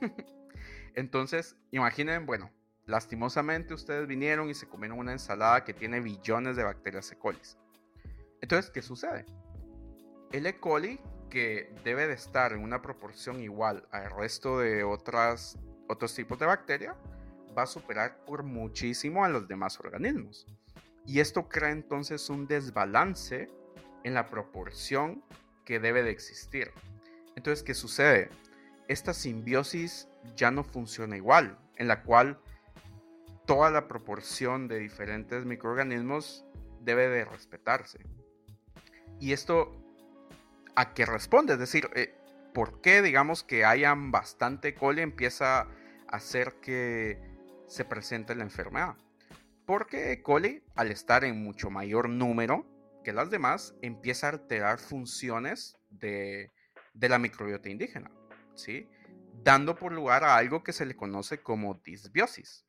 Entonces, 0.94 1.56
imaginen, 1.70 2.26
bueno, 2.26 2.50
lastimosamente 2.86 3.74
ustedes 3.74 4.06
vinieron 4.06 4.50
y 4.50 4.54
se 4.54 4.68
comieron 4.68 4.98
una 4.98 5.12
ensalada 5.12 5.64
que 5.64 5.74
tiene 5.74 6.00
billones 6.00 6.56
de 6.56 6.64
bacterias 6.64 7.12
E. 7.12 7.18
coli. 7.18 7.38
Entonces, 8.40 8.70
¿qué 8.70 8.82
sucede? 8.82 9.26
El 10.32 10.46
E. 10.46 10.58
coli, 10.58 11.00
que 11.30 11.72
debe 11.84 12.06
de 12.06 12.14
estar 12.14 12.52
en 12.52 12.62
una 12.62 12.80
proporción 12.82 13.40
igual 13.40 13.86
al 13.90 14.10
resto 14.10 14.58
de 14.58 14.82
otras, 14.82 15.58
otros 15.86 16.14
tipos 16.14 16.38
de 16.38 16.46
bacterias, 16.46 16.96
va 17.56 17.62
a 17.62 17.66
superar 17.66 18.24
por 18.24 18.42
muchísimo 18.42 19.24
a 19.24 19.28
los 19.28 19.46
demás 19.46 19.78
organismos. 19.80 20.46
Y 21.06 21.20
esto 21.20 21.48
crea 21.48 21.70
entonces 21.70 22.28
un 22.28 22.46
desbalance 22.46 23.50
en 24.08 24.14
la 24.14 24.26
proporción 24.26 25.22
que 25.64 25.78
debe 25.78 26.02
de 26.02 26.10
existir. 26.10 26.72
Entonces, 27.36 27.62
¿qué 27.62 27.74
sucede? 27.74 28.30
Esta 28.88 29.12
simbiosis 29.12 30.08
ya 30.34 30.50
no 30.50 30.64
funciona 30.64 31.16
igual, 31.16 31.58
en 31.76 31.88
la 31.88 32.02
cual 32.02 32.40
toda 33.46 33.70
la 33.70 33.86
proporción 33.86 34.66
de 34.66 34.78
diferentes 34.78 35.44
microorganismos 35.44 36.44
debe 36.80 37.08
de 37.08 37.26
respetarse. 37.26 37.98
Y 39.20 39.32
esto 39.32 39.76
a 40.74 40.94
qué 40.94 41.04
responde, 41.04 41.52
es 41.52 41.58
decir, 41.58 41.90
eh, 41.94 42.14
¿por 42.54 42.80
qué 42.80 43.02
digamos 43.02 43.42
que 43.42 43.64
hayan 43.64 44.10
bastante 44.10 44.74
coli 44.74 45.02
empieza 45.02 45.60
a 45.60 45.68
hacer 46.08 46.54
que 46.62 47.20
se 47.66 47.84
presente 47.84 48.34
la 48.34 48.44
enfermedad? 48.44 48.96
Porque 49.66 50.22
coli, 50.22 50.62
al 50.76 50.90
estar 50.90 51.24
en 51.24 51.42
mucho 51.42 51.68
mayor 51.68 52.08
número 52.08 52.64
que 53.08 53.14
las 53.14 53.30
demás, 53.30 53.74
empieza 53.80 54.26
a 54.26 54.32
alterar 54.32 54.78
funciones 54.78 55.78
de, 55.88 56.52
de 56.92 57.08
la 57.08 57.18
microbiota 57.18 57.70
indígena, 57.70 58.10
¿sí? 58.54 58.86
dando 59.42 59.76
por 59.76 59.92
lugar 59.92 60.24
a 60.24 60.36
algo 60.36 60.62
que 60.62 60.74
se 60.74 60.84
le 60.84 60.94
conoce 60.94 61.38
como 61.42 61.80
disbiosis. 61.82 62.66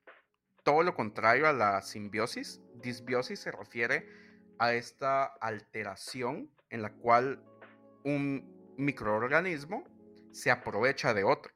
Todo 0.64 0.84
lo 0.84 0.96
contrario 0.96 1.46
a 1.46 1.52
la 1.52 1.82
simbiosis, 1.82 2.62
disbiosis 2.76 3.42
se 3.42 3.52
refiere 3.52 4.08
a 4.60 4.72
esta 4.72 5.26
alteración 5.26 6.50
en 6.70 6.84
la 6.84 6.94
cual 6.94 7.44
un 8.06 8.74
microorganismo 8.78 9.84
se 10.32 10.52
aprovecha 10.52 11.14
de 11.14 11.26
otro. 11.26 11.52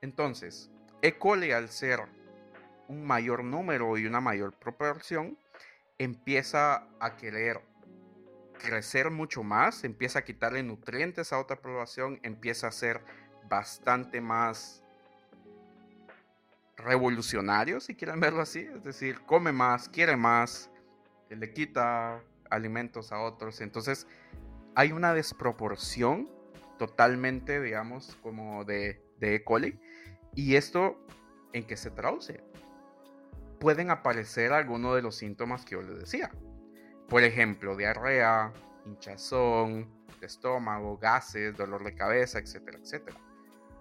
Entonces, 0.00 0.72
E. 1.02 1.18
coli 1.18 1.52
al 1.52 1.68
ser 1.68 2.00
un 2.88 3.06
mayor 3.06 3.44
número 3.44 3.96
y 3.96 4.06
una 4.06 4.20
mayor 4.20 4.58
proporción, 4.58 5.38
empieza 5.98 6.88
a 6.98 7.16
querer 7.16 7.60
crecer 8.58 9.10
mucho 9.10 9.42
más, 9.42 9.84
empieza 9.84 10.20
a 10.20 10.24
quitarle 10.24 10.62
nutrientes 10.62 11.32
a 11.32 11.38
otra 11.38 11.56
población, 11.56 12.20
empieza 12.22 12.68
a 12.68 12.72
ser 12.72 13.02
bastante 13.48 14.20
más 14.20 14.82
revolucionario, 16.76 17.80
si 17.80 17.94
quieren 17.94 18.20
verlo 18.20 18.42
así, 18.42 18.60
es 18.60 18.84
decir, 18.84 19.20
come 19.22 19.52
más, 19.52 19.88
quiere 19.88 20.16
más, 20.16 20.70
le 21.30 21.52
quita 21.52 22.22
alimentos 22.50 23.12
a 23.12 23.20
otros, 23.20 23.60
entonces 23.60 24.06
hay 24.74 24.92
una 24.92 25.14
desproporción 25.14 26.30
totalmente, 26.78 27.60
digamos, 27.62 28.16
como 28.22 28.64
de, 28.64 29.02
de 29.18 29.36
E. 29.36 29.44
coli, 29.44 29.80
y 30.34 30.56
esto 30.56 30.98
en 31.52 31.66
qué 31.66 31.76
se 31.76 31.90
traduce. 31.90 32.44
Pueden 33.58 33.90
aparecer 33.90 34.52
algunos 34.52 34.94
de 34.94 35.00
los 35.00 35.16
síntomas 35.16 35.64
que 35.64 35.76
yo 35.76 35.82
les 35.82 35.98
decía. 35.98 36.30
Por 37.08 37.22
ejemplo, 37.22 37.76
diarrea, 37.76 38.52
hinchazón 38.84 39.88
de 40.20 40.26
estómago, 40.26 40.98
gases, 40.98 41.56
dolor 41.56 41.84
de 41.84 41.94
cabeza, 41.94 42.38
etcétera, 42.38 42.78
etcétera. 42.78 43.16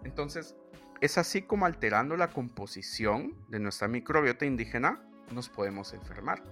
Entonces, 0.04 0.56
es 1.02 1.18
así 1.18 1.42
como 1.42 1.66
alterando 1.66 2.18
la 2.18 2.30
composición 2.30 3.36
de 3.50 3.60
nuestra 3.60 3.88
microbiota 3.88 4.46
indígena 4.46 5.02
nos 5.32 5.50
podemos 5.50 5.94
enfermar. 5.94 6.44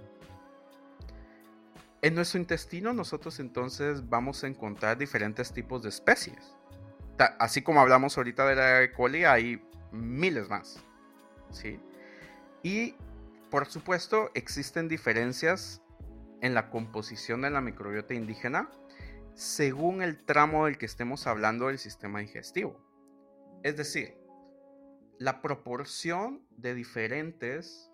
En 2.01 2.15
nuestro 2.15 2.39
intestino 2.39 2.91
nosotros 2.91 3.39
entonces 3.39 4.09
vamos 4.09 4.43
a 4.43 4.47
encontrar 4.47 4.97
diferentes 4.97 5.53
tipos 5.53 5.83
de 5.83 5.89
especies. 5.89 6.55
Así 7.39 7.61
como 7.61 7.79
hablamos 7.79 8.17
ahorita 8.17 8.45
de 8.45 8.55
la 8.55 8.81
E. 8.81 8.91
coli, 8.91 9.23
hay 9.23 9.63
miles 9.91 10.49
más. 10.49 10.83
¿sí? 11.51 11.79
Y 12.63 12.95
por 13.49 13.67
supuesto 13.67 14.31
existen 14.33 14.89
diferencias 14.89 15.82
en 16.43 16.53
la 16.53 16.69
composición 16.69 17.41
de 17.41 17.49
la 17.49 17.61
microbiota 17.61 18.13
indígena 18.13 18.69
según 19.33 20.03
el 20.03 20.23
tramo 20.25 20.65
del 20.65 20.77
que 20.77 20.85
estemos 20.85 21.25
hablando 21.25 21.67
del 21.67 21.79
sistema 21.79 22.19
digestivo. 22.19 22.77
Es 23.63 23.77
decir, 23.77 24.15
la 25.17 25.41
proporción 25.41 26.45
de 26.51 26.75
diferentes 26.75 27.89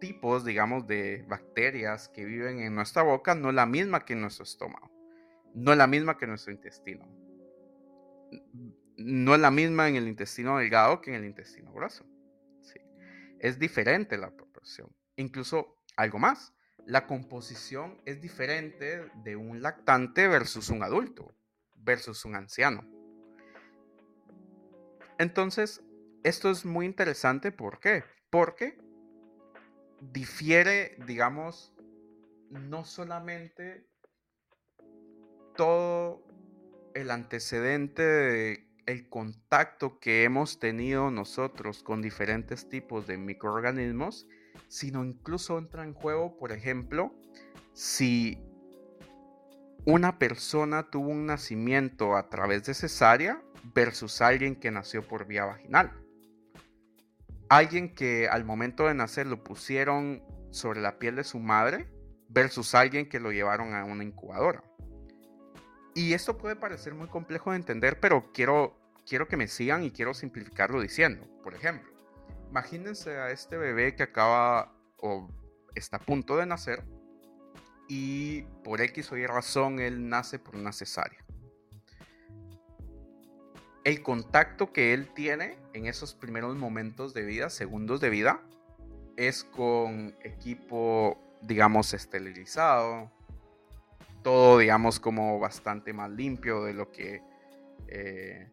tipos, 0.00 0.44
digamos, 0.44 0.86
de 0.86 1.24
bacterias 1.26 2.08
que 2.08 2.24
viven 2.24 2.60
en 2.60 2.74
nuestra 2.74 3.02
boca 3.02 3.34
no 3.34 3.48
es 3.48 3.54
la 3.54 3.66
misma 3.66 4.04
que 4.04 4.12
en 4.12 4.20
nuestro 4.20 4.44
estómago, 4.44 4.92
no 5.54 5.72
es 5.72 5.78
la 5.78 5.86
misma 5.86 6.18
que 6.18 6.26
en 6.26 6.30
nuestro 6.30 6.52
intestino, 6.52 7.08
no 8.98 9.34
es 9.34 9.40
la 9.40 9.50
misma 9.50 9.88
en 9.88 9.96
el 9.96 10.06
intestino 10.06 10.58
delgado 10.58 11.00
que 11.00 11.10
en 11.10 11.16
el 11.16 11.24
intestino 11.24 11.72
grueso. 11.72 12.04
Es 13.40 13.58
diferente 13.58 14.18
la 14.18 14.30
proporción. 14.32 14.90
Incluso 15.16 15.78
algo 15.96 16.18
más, 16.18 16.52
la 16.88 17.06
composición 17.06 18.00
es 18.06 18.22
diferente 18.22 19.10
de 19.22 19.36
un 19.36 19.60
lactante 19.60 20.26
versus 20.26 20.70
un 20.70 20.82
adulto, 20.82 21.34
versus 21.76 22.24
un 22.24 22.34
anciano. 22.34 22.82
Entonces, 25.18 25.82
esto 26.22 26.50
es 26.50 26.64
muy 26.64 26.86
interesante, 26.86 27.52
¿por 27.52 27.78
qué? 27.78 28.04
Porque 28.30 28.78
difiere, 30.00 30.96
digamos, 31.06 31.74
no 32.48 32.86
solamente 32.86 33.86
todo 35.54 36.24
el 36.94 37.10
antecedente 37.10 38.02
de 38.02 38.68
el 38.86 39.10
contacto 39.10 40.00
que 40.00 40.24
hemos 40.24 40.58
tenido 40.58 41.10
nosotros 41.10 41.82
con 41.82 42.00
diferentes 42.00 42.70
tipos 42.70 43.06
de 43.06 43.18
microorganismos, 43.18 44.26
sino 44.66 45.04
incluso 45.04 45.58
entra 45.58 45.84
en 45.84 45.94
juego, 45.94 46.36
por 46.36 46.52
ejemplo, 46.52 47.14
si 47.72 48.42
una 49.84 50.18
persona 50.18 50.90
tuvo 50.90 51.10
un 51.10 51.26
nacimiento 51.26 52.16
a 52.16 52.28
través 52.28 52.64
de 52.64 52.74
cesárea 52.74 53.42
versus 53.74 54.20
alguien 54.20 54.56
que 54.56 54.70
nació 54.70 55.06
por 55.06 55.26
vía 55.26 55.44
vaginal 55.44 55.92
alguien 57.48 57.94
que 57.94 58.28
al 58.28 58.44
momento 58.44 58.86
de 58.86 58.94
nacer 58.94 59.26
lo 59.26 59.42
pusieron 59.42 60.22
sobre 60.50 60.80
la 60.80 60.98
piel 60.98 61.16
de 61.16 61.24
su 61.24 61.38
madre 61.38 61.88
versus 62.28 62.74
alguien 62.74 63.08
que 63.08 63.20
lo 63.20 63.32
llevaron 63.32 63.74
a 63.74 63.84
una 63.84 64.04
incubadora. 64.04 64.62
Y 65.94 66.12
esto 66.12 66.36
puede 66.36 66.56
parecer 66.56 66.94
muy 66.94 67.08
complejo 67.08 67.50
de 67.50 67.56
entender, 67.56 67.98
pero 68.00 68.30
quiero, 68.32 68.78
quiero 69.06 69.26
que 69.26 69.36
me 69.36 69.48
sigan 69.48 69.82
y 69.82 69.90
quiero 69.90 70.14
simplificarlo 70.14 70.80
diciendo. 70.80 71.26
Por 71.42 71.54
ejemplo, 71.54 71.90
imagínense 72.48 73.18
a 73.18 73.30
este 73.30 73.56
bebé 73.56 73.94
que 73.94 74.02
acaba 74.02 74.74
o 74.98 75.28
está 75.74 75.98
a 75.98 76.00
punto 76.00 76.36
de 76.36 76.46
nacer 76.46 76.84
y 77.88 78.42
por 78.64 78.80
X 78.80 79.12
o 79.12 79.16
Y 79.16 79.26
razón 79.26 79.78
él 79.78 80.08
nace 80.08 80.38
por 80.38 80.56
una 80.56 80.72
cesárea 80.72 81.24
el 83.88 84.02
contacto 84.02 84.70
que 84.70 84.92
él 84.92 85.08
tiene 85.14 85.56
en 85.72 85.86
esos 85.86 86.14
primeros 86.14 86.54
momentos 86.56 87.14
de 87.14 87.22
vida, 87.22 87.48
segundos 87.48 88.00
de 88.02 88.10
vida, 88.10 88.42
es 89.16 89.44
con 89.44 90.14
equipo, 90.22 91.18
digamos, 91.40 91.94
esterilizado, 91.94 93.10
todo, 94.22 94.58
digamos, 94.58 95.00
como 95.00 95.38
bastante 95.38 95.94
más 95.94 96.10
limpio 96.10 96.64
de 96.64 96.74
lo 96.74 96.90
que 96.92 97.22
eh, 97.86 98.50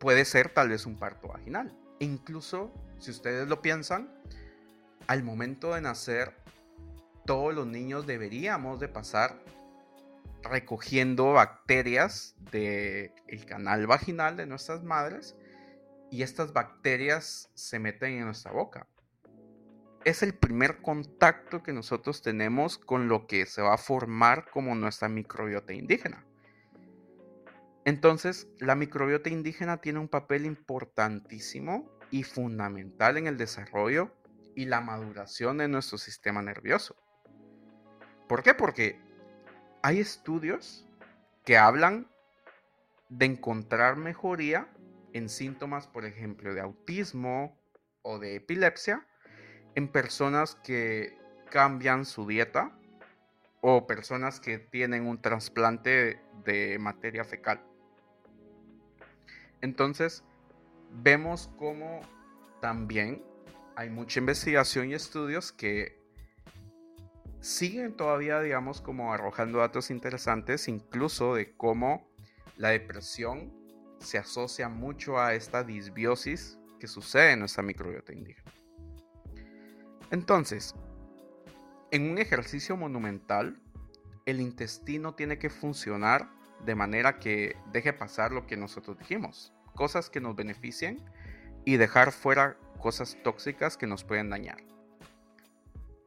puede 0.00 0.24
ser 0.24 0.48
tal 0.48 0.68
vez 0.68 0.84
un 0.84 0.96
parto 0.98 1.28
vaginal. 1.28 1.72
Incluso, 1.98 2.72
si 2.98 3.10
ustedes 3.10 3.48
lo 3.48 3.62
piensan, 3.62 4.08
al 5.06 5.22
momento 5.22 5.74
de 5.74 5.80
nacer, 5.80 6.34
todos 7.26 7.54
los 7.54 7.66
niños 7.66 8.06
deberíamos 8.06 8.80
de 8.80 8.88
pasar 8.88 9.42
recogiendo 10.42 11.32
bacterias 11.32 12.36
del 12.52 13.12
el 13.28 13.46
canal 13.46 13.86
vaginal 13.86 14.36
de 14.36 14.46
nuestras 14.46 14.82
madres 14.82 15.36
y 16.10 16.22
estas 16.22 16.52
bacterias 16.52 17.50
se 17.54 17.78
meten 17.78 18.12
en 18.12 18.26
nuestra 18.26 18.52
boca. 18.52 18.86
Es 20.04 20.22
el 20.22 20.34
primer 20.34 20.82
contacto 20.82 21.62
que 21.62 21.72
nosotros 21.72 22.20
tenemos 22.20 22.76
con 22.76 23.08
lo 23.08 23.26
que 23.26 23.46
se 23.46 23.62
va 23.62 23.74
a 23.74 23.78
formar 23.78 24.50
como 24.50 24.74
nuestra 24.74 25.08
microbiota 25.08 25.72
indígena. 25.72 26.24
Entonces, 27.84 28.48
la 28.58 28.74
microbiota 28.74 29.28
indígena 29.28 29.80
tiene 29.80 29.98
un 29.98 30.08
papel 30.08 30.46
importantísimo 30.46 31.90
y 32.10 32.22
fundamental 32.22 33.16
en 33.18 33.26
el 33.26 33.36
desarrollo 33.36 34.10
y 34.54 34.64
la 34.66 34.80
maduración 34.80 35.58
de 35.58 35.68
nuestro 35.68 35.98
sistema 35.98 36.40
nervioso. 36.40 36.96
¿Por 38.28 38.42
qué? 38.42 38.54
Porque 38.54 39.00
hay 39.82 40.00
estudios 40.00 40.88
que 41.44 41.58
hablan 41.58 42.08
de 43.10 43.26
encontrar 43.26 43.96
mejoría 43.96 44.68
en 45.12 45.28
síntomas, 45.28 45.86
por 45.86 46.06
ejemplo, 46.06 46.54
de 46.54 46.60
autismo 46.62 47.60
o 48.02 48.18
de 48.18 48.36
epilepsia 48.36 49.06
en 49.74 49.88
personas 49.88 50.54
que 50.56 51.18
cambian 51.50 52.06
su 52.06 52.26
dieta 52.26 52.76
o 53.60 53.86
personas 53.86 54.40
que 54.40 54.58
tienen 54.58 55.06
un 55.06 55.20
trasplante 55.20 56.20
de 56.44 56.78
materia 56.78 57.24
fecal. 57.24 57.62
Entonces, 59.64 60.22
vemos 60.90 61.50
cómo 61.56 62.02
también 62.60 63.24
hay 63.76 63.88
mucha 63.88 64.20
investigación 64.20 64.90
y 64.90 64.92
estudios 64.92 65.52
que 65.52 65.98
siguen 67.40 67.96
todavía, 67.96 68.42
digamos, 68.42 68.82
como 68.82 69.14
arrojando 69.14 69.60
datos 69.60 69.90
interesantes, 69.90 70.68
incluso 70.68 71.34
de 71.34 71.56
cómo 71.56 72.06
la 72.58 72.68
depresión 72.68 73.54
se 74.00 74.18
asocia 74.18 74.68
mucho 74.68 75.18
a 75.18 75.32
esta 75.32 75.64
disbiosis 75.64 76.58
que 76.78 76.86
sucede 76.86 77.32
en 77.32 77.38
nuestra 77.38 77.62
microbiota 77.62 78.12
indígena. 78.12 78.52
Entonces, 80.10 80.74
en 81.90 82.10
un 82.10 82.18
ejercicio 82.18 82.76
monumental, 82.76 83.62
el 84.26 84.42
intestino 84.42 85.14
tiene 85.14 85.38
que 85.38 85.48
funcionar 85.48 86.28
de 86.64 86.74
manera 86.74 87.18
que 87.18 87.56
deje 87.72 87.92
pasar 87.92 88.32
lo 88.32 88.46
que 88.46 88.56
nosotros 88.56 88.98
dijimos, 88.98 89.52
cosas 89.74 90.10
que 90.10 90.20
nos 90.20 90.36
beneficien 90.36 91.04
y 91.64 91.76
dejar 91.76 92.12
fuera 92.12 92.56
cosas 92.78 93.16
tóxicas 93.22 93.76
que 93.76 93.86
nos 93.86 94.04
pueden 94.04 94.30
dañar. 94.30 94.58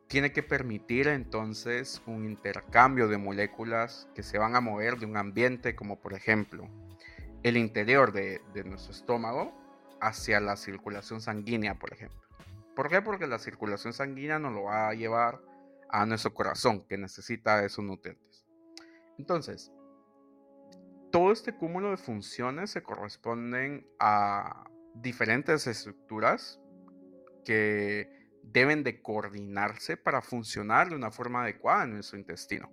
Tiene 0.07 0.31
que 0.31 0.43
permitir 0.43 1.07
entonces 1.07 2.01
un 2.05 2.25
intercambio 2.25 3.07
de 3.07 3.17
moléculas 3.17 4.07
que 4.15 4.23
se 4.23 4.37
van 4.37 4.55
a 4.55 4.61
mover 4.61 4.97
de 4.97 5.05
un 5.05 5.17
ambiente 5.17 5.75
como 5.75 5.99
por 5.99 6.13
ejemplo 6.13 6.69
el 7.43 7.57
interior 7.57 8.11
de, 8.11 8.41
nuestro 8.65 8.91
estómago 8.91 9.53
hacia 10.01 10.39
la 10.39 10.55
circulación 10.55 11.21
sanguínea, 11.21 11.75
por 11.75 11.93
ejemplo. 11.93 12.21
¿Por 12.75 12.89
qué? 12.89 13.01
Porque 13.01 13.27
la 13.27 13.39
circulación 13.39 13.93
sanguínea 13.93 14.39
nos 14.39 14.53
lo 14.53 14.63
va 14.63 14.89
a 14.89 14.93
llevar 14.93 15.41
a 15.89 16.05
nuestro 16.05 16.33
corazón, 16.33 16.85
que 16.87 16.97
necesita 16.97 17.63
esos 17.63 17.83
nutrientes. 17.83 18.45
Entonces, 19.17 19.71
todo 21.11 21.31
este 21.31 21.55
cúmulo 21.55 21.91
de 21.91 21.97
funciones 21.97 22.71
se 22.71 22.83
corresponden 22.83 23.87
a 23.99 24.69
diferentes 24.93 25.67
estructuras 25.67 26.59
que 27.45 28.09
deben 28.43 28.83
de 28.83 29.01
coordinarse 29.01 29.97
para 29.97 30.21
funcionar 30.21 30.89
de 30.89 30.95
una 30.95 31.11
forma 31.11 31.43
adecuada 31.43 31.83
en 31.83 31.93
nuestro 31.93 32.17
intestino. 32.17 32.71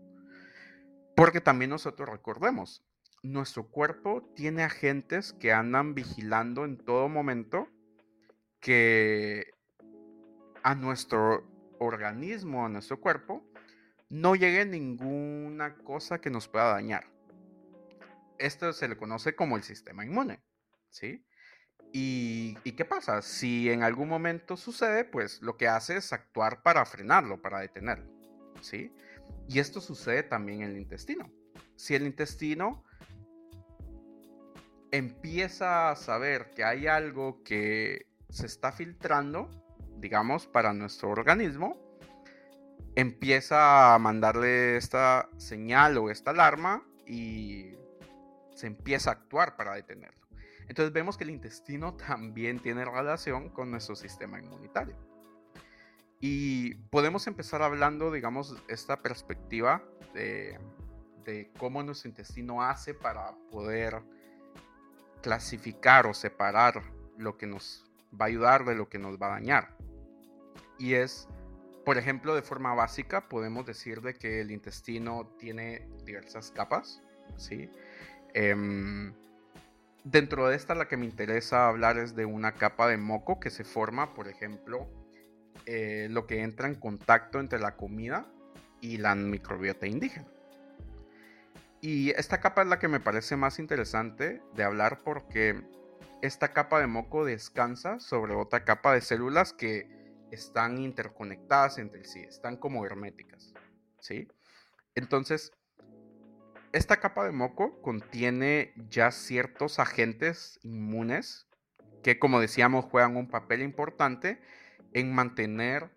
Porque 1.16 1.40
también 1.40 1.70
nosotros 1.70 2.08
recordemos, 2.08 2.84
nuestro 3.22 3.68
cuerpo 3.68 4.30
tiene 4.34 4.64
agentes 4.64 5.32
que 5.32 5.52
andan 5.52 5.94
vigilando 5.94 6.64
en 6.64 6.76
todo 6.76 7.08
momento 7.08 7.68
que 8.60 9.46
a 10.62 10.74
nuestro 10.74 11.44
organismo, 11.78 12.66
a 12.66 12.68
nuestro 12.68 13.00
cuerpo, 13.00 13.44
no 14.08 14.34
llegue 14.34 14.64
ninguna 14.64 15.76
cosa 15.76 16.20
que 16.20 16.30
nos 16.30 16.48
pueda 16.48 16.72
dañar. 16.72 17.13
Esto 18.38 18.72
se 18.72 18.88
le 18.88 18.96
conoce 18.96 19.34
como 19.34 19.56
el 19.56 19.62
sistema 19.62 20.04
inmune, 20.04 20.42
¿sí? 20.90 21.24
¿Y, 21.92 22.58
¿Y, 22.64 22.72
qué 22.72 22.84
pasa? 22.84 23.22
Si 23.22 23.70
en 23.70 23.84
algún 23.84 24.08
momento 24.08 24.56
sucede, 24.56 25.04
pues 25.04 25.40
lo 25.42 25.56
que 25.56 25.68
hace 25.68 25.96
es 25.96 26.12
actuar 26.12 26.62
para 26.62 26.84
frenarlo, 26.84 27.40
para 27.40 27.60
detenerlo, 27.60 28.10
¿sí? 28.60 28.92
Y 29.48 29.60
esto 29.60 29.80
sucede 29.80 30.24
también 30.24 30.62
en 30.62 30.70
el 30.70 30.78
intestino. 30.78 31.30
Si 31.76 31.94
el 31.94 32.04
intestino 32.06 32.84
empieza 34.90 35.90
a 35.90 35.96
saber 35.96 36.50
que 36.54 36.64
hay 36.64 36.86
algo 36.86 37.42
que 37.42 38.06
se 38.30 38.46
está 38.46 38.72
filtrando, 38.72 39.50
digamos, 39.98 40.46
para 40.46 40.72
nuestro 40.72 41.10
organismo, 41.10 41.98
empieza 42.94 43.94
a 43.94 43.98
mandarle 43.98 44.76
esta 44.76 45.28
señal 45.36 45.98
o 45.98 46.10
esta 46.10 46.30
alarma 46.30 46.86
y 47.06 47.74
se 48.54 48.66
empieza 48.66 49.10
a 49.10 49.14
actuar 49.14 49.56
para 49.56 49.74
detenerlo. 49.74 50.24
Entonces 50.68 50.92
vemos 50.92 51.16
que 51.16 51.24
el 51.24 51.30
intestino 51.30 51.94
también 52.08 52.60
tiene 52.60 52.84
relación 52.84 53.50
con 53.50 53.70
nuestro 53.70 53.96
sistema 53.96 54.38
inmunitario. 54.38 54.96
Y 56.20 56.76
podemos 56.90 57.26
empezar 57.26 57.60
hablando, 57.60 58.10
digamos, 58.10 58.56
esta 58.68 59.02
perspectiva 59.02 59.82
de, 60.14 60.58
cómo 61.58 61.82
nuestro 61.82 62.08
intestino 62.08 62.62
hace 62.62 62.94
para 62.94 63.34
poder 63.50 64.00
clasificar 65.20 66.06
o 66.06 66.14
separar 66.14 66.82
lo 67.18 67.36
que 67.36 67.46
nos 67.46 67.84
va 68.18 68.26
a 68.26 68.28
ayudar 68.28 68.64
de 68.64 68.74
lo 68.74 68.88
que 68.88 68.98
nos 68.98 69.20
va 69.20 69.26
a 69.26 69.30
dañar. 69.30 69.76
Y 70.78 70.94
es, 70.94 71.28
por 71.84 71.98
ejemplo, 71.98 72.34
de 72.34 72.42
forma 72.42 72.74
básica, 72.74 73.28
podemos 73.28 73.66
decir 73.66 74.00
de 74.00 74.14
que 74.14 74.40
el 74.40 74.50
intestino 74.50 75.26
tiene 75.38 75.86
diversas 76.04 76.50
capas, 76.50 77.02
¿sí? 77.36 77.68
Em, 78.34 79.14
dentro 80.02 80.48
de 80.48 80.56
esta 80.56 80.74
la 80.74 80.88
que 80.88 80.96
me 80.96 81.06
interesa 81.06 81.68
hablar 81.68 81.98
es 81.98 82.14
de 82.14 82.26
una 82.26 82.52
capa 82.52 82.88
de 82.88 82.98
moco 82.98 83.40
que 83.40 83.50
se 83.50 83.64
forma, 83.64 84.12
por 84.12 84.28
ejemplo, 84.28 84.88
eh, 85.66 86.08
lo 86.10 86.26
que 86.26 86.42
entra 86.42 86.68
en 86.68 86.74
contacto 86.74 87.40
entre 87.40 87.58
la 87.58 87.76
comida 87.76 88.26
y 88.80 88.98
la 88.98 89.14
microbiota 89.14 89.86
indígena. 89.86 90.26
Y 91.80 92.10
esta 92.10 92.40
capa 92.40 92.62
es 92.62 92.68
la 92.68 92.78
que 92.78 92.88
me 92.88 93.00
parece 93.00 93.36
más 93.36 93.58
interesante 93.58 94.42
de 94.54 94.64
hablar 94.64 95.00
porque 95.04 95.62
esta 96.22 96.52
capa 96.52 96.80
de 96.80 96.86
moco 96.86 97.24
descansa 97.24 98.00
sobre 98.00 98.34
otra 98.34 98.64
capa 98.64 98.94
de 98.94 99.00
células 99.00 99.52
que 99.52 99.88
están 100.30 100.78
interconectadas 100.78 101.78
entre 101.78 102.04
sí, 102.04 102.20
están 102.20 102.56
como 102.56 102.84
herméticas, 102.84 103.52
¿sí? 104.00 104.28
Entonces, 104.94 105.52
esta 106.74 106.96
capa 106.96 107.24
de 107.24 107.30
moco 107.30 107.80
contiene 107.82 108.74
ya 108.90 109.12
ciertos 109.12 109.78
agentes 109.78 110.58
inmunes 110.64 111.46
que, 112.02 112.18
como 112.18 112.40
decíamos, 112.40 112.84
juegan 112.87 113.16
un 113.16 113.28
papel 113.28 113.62
importante 113.62 114.42
en 114.92 115.14
mantener 115.14 115.88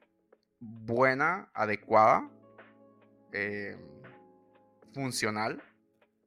buena, 0.59 1.49
adecuada, 1.55 2.29
eh, 3.33 3.75
funcional 4.93 5.63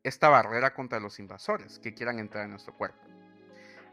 esta 0.03 0.29
barrera 0.29 0.75
contra 0.75 0.99
los 0.99 1.21
invasores 1.21 1.79
que 1.79 1.95
quieran 1.95 2.19
entrar 2.19 2.45
en 2.45 2.51
nuestro 2.51 2.77
cuerpo. 2.77 2.99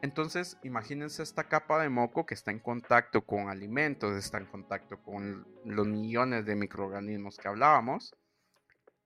Entonces, 0.01 0.57
imagínense 0.63 1.21
esta 1.21 1.43
capa 1.43 1.79
de 1.79 1.89
moco 1.89 2.25
que 2.25 2.33
está 2.33 2.49
en 2.49 2.59
contacto 2.59 3.21
con 3.21 3.49
alimentos, 3.49 4.15
está 4.15 4.39
en 4.39 4.47
contacto 4.47 5.03
con 5.03 5.47
los 5.65 5.85
millones 5.85 6.45
de 6.45 6.55
microorganismos 6.55 7.37
que 7.37 7.47
hablábamos, 7.47 8.15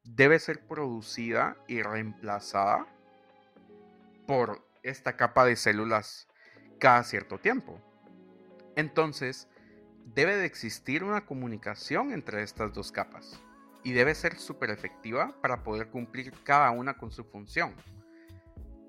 debe 0.03 0.39
ser 0.39 0.65
producida 0.65 1.57
y 1.67 1.81
reemplazada 1.81 2.87
por 4.27 4.65
esta 4.83 5.15
capa 5.15 5.45
de 5.45 5.55
células 5.55 6.27
cada 6.79 7.03
cierto 7.03 7.37
tiempo. 7.37 7.79
Entonces, 8.75 9.47
debe 10.05 10.35
de 10.35 10.45
existir 10.45 11.03
una 11.03 11.25
comunicación 11.25 12.11
entre 12.11 12.43
estas 12.43 12.73
dos 12.73 12.91
capas 12.91 13.39
y 13.83 13.93
debe 13.93 14.15
ser 14.15 14.37
súper 14.37 14.69
efectiva 14.69 15.35
para 15.41 15.63
poder 15.63 15.89
cumplir 15.89 16.33
cada 16.43 16.71
una 16.71 16.97
con 16.97 17.11
su 17.11 17.23
función. 17.23 17.75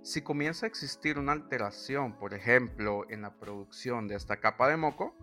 Si 0.03 0.23
comienza 0.23 0.67
a 0.67 0.69
existir 0.69 1.19
una 1.19 1.33
alteración, 1.33 2.19
por 2.19 2.35
ejemplo, 2.35 3.07
en 3.09 3.23
la 3.23 3.35
producción 3.35 4.09
de 4.09 4.17
esta 4.17 4.39
capa 4.39 4.69
de 4.69 4.77
moco, 4.77 5.15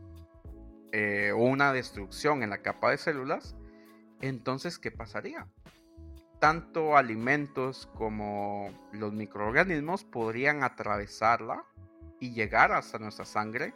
eh, 0.92 1.32
o 1.34 1.40
una 1.40 1.74
destrucción 1.74 2.44
en 2.44 2.50
la 2.50 2.62
capa 2.62 2.92
de 2.92 2.98
células, 2.98 3.56
entonces, 4.22 4.80
¿qué 4.80 4.90
pasaría? 4.90 5.48
Tanto 6.40 6.96
alimentos 6.96 7.90
como 7.96 8.72
los 8.94 9.12
microorganismos 9.14 10.06
podrían 10.06 10.64
atravesarla 10.64 11.66
y 12.20 12.32
llegar 12.32 12.72
hasta 12.72 12.98
nuestra 12.98 13.26
sangre 13.26 13.74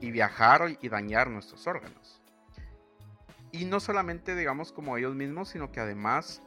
y 0.00 0.10
viajar 0.10 0.76
y 0.80 0.88
dañar 0.88 1.30
nuestros 1.30 1.66
órganos. 1.66 2.20
Y 3.52 3.66
no 3.66 3.80
solamente, 3.80 4.34
digamos, 4.34 4.72
como 4.72 4.96
ellos 4.96 5.14
mismos, 5.14 5.50
sino 5.50 5.70
que 5.70 5.80
además 5.80 6.42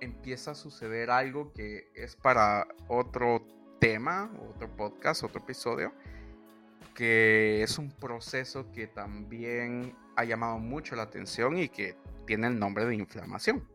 empieza 0.00 0.50
a 0.50 0.54
suceder 0.54 1.10
algo 1.10 1.52
que 1.52 1.90
es 1.94 2.16
para 2.16 2.66
otro 2.88 3.42
tema, 3.78 4.30
otro 4.54 4.68
podcast, 4.76 5.22
otro 5.22 5.40
episodio, 5.40 5.92
que 6.94 7.62
es 7.62 7.78
un 7.78 7.90
proceso 7.90 8.70
que 8.72 8.86
también 8.86 9.94
ha 10.16 10.24
llamado 10.24 10.58
mucho 10.58 10.96
la 10.96 11.04
atención 11.04 11.56
y 11.56 11.68
que 11.68 11.96
tiene 12.26 12.48
el 12.48 12.58
nombre 12.58 12.84
de 12.84 12.96
inflamación. 12.96 13.66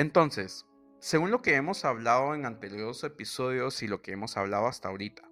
Entonces, 0.00 0.66
según 0.98 1.30
lo 1.30 1.42
que 1.42 1.56
hemos 1.56 1.84
hablado 1.84 2.34
en 2.34 2.46
anteriores 2.46 3.04
episodios 3.04 3.82
y 3.82 3.86
lo 3.86 4.00
que 4.00 4.12
hemos 4.12 4.38
hablado 4.38 4.66
hasta 4.66 4.88
ahorita, 4.88 5.30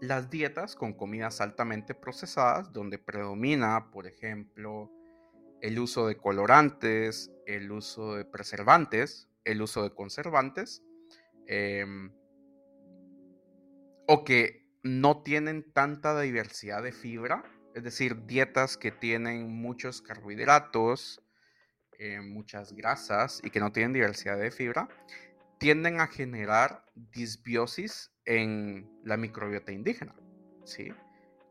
las 0.00 0.30
dietas 0.30 0.76
con 0.76 0.92
comidas 0.92 1.40
altamente 1.40 1.92
procesadas, 1.92 2.72
donde 2.72 3.00
predomina, 3.00 3.90
por 3.90 4.06
ejemplo, 4.06 4.92
el 5.60 5.80
uso 5.80 6.06
de 6.06 6.16
colorantes, 6.16 7.32
el 7.46 7.72
uso 7.72 8.14
de 8.14 8.24
preservantes, 8.24 9.28
el 9.42 9.60
uso 9.60 9.82
de 9.82 9.92
conservantes, 9.92 10.84
em, 11.48 12.12
o 14.06 14.22
que 14.22 14.68
no 14.84 15.24
tienen 15.24 15.72
tanta 15.72 16.20
diversidad 16.20 16.84
de 16.84 16.92
fibra, 16.92 17.42
es 17.74 17.82
decir, 17.82 18.24
dietas 18.24 18.76
que 18.76 18.92
tienen 18.92 19.50
muchos 19.50 20.00
carbohidratos, 20.00 21.24
eh, 21.98 22.20
muchas 22.20 22.72
grasas 22.72 23.40
y 23.42 23.50
que 23.50 23.60
no 23.60 23.72
tienen 23.72 23.92
diversidad 23.92 24.38
de 24.38 24.50
fibra, 24.50 24.88
tienden 25.58 26.00
a 26.00 26.06
generar 26.06 26.84
disbiosis 26.94 28.12
en 28.24 28.88
la 29.04 29.16
microbiota 29.16 29.72
indígena. 29.72 30.14
¿sí? 30.64 30.92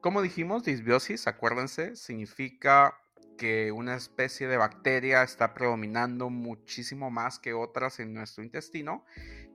Como 0.01 0.21
dijimos, 0.21 0.63
disbiosis, 0.63 1.27
acuérdense, 1.27 1.95
significa 1.95 2.95
que 3.37 3.71
una 3.71 3.95
especie 3.95 4.47
de 4.47 4.57
bacteria 4.57 5.23
está 5.23 5.53
predominando 5.53 6.29
muchísimo 6.29 7.11
más 7.11 7.39
que 7.39 7.53
otras 7.53 7.99
en 7.99 8.13
nuestro 8.13 8.43
intestino 8.43 9.05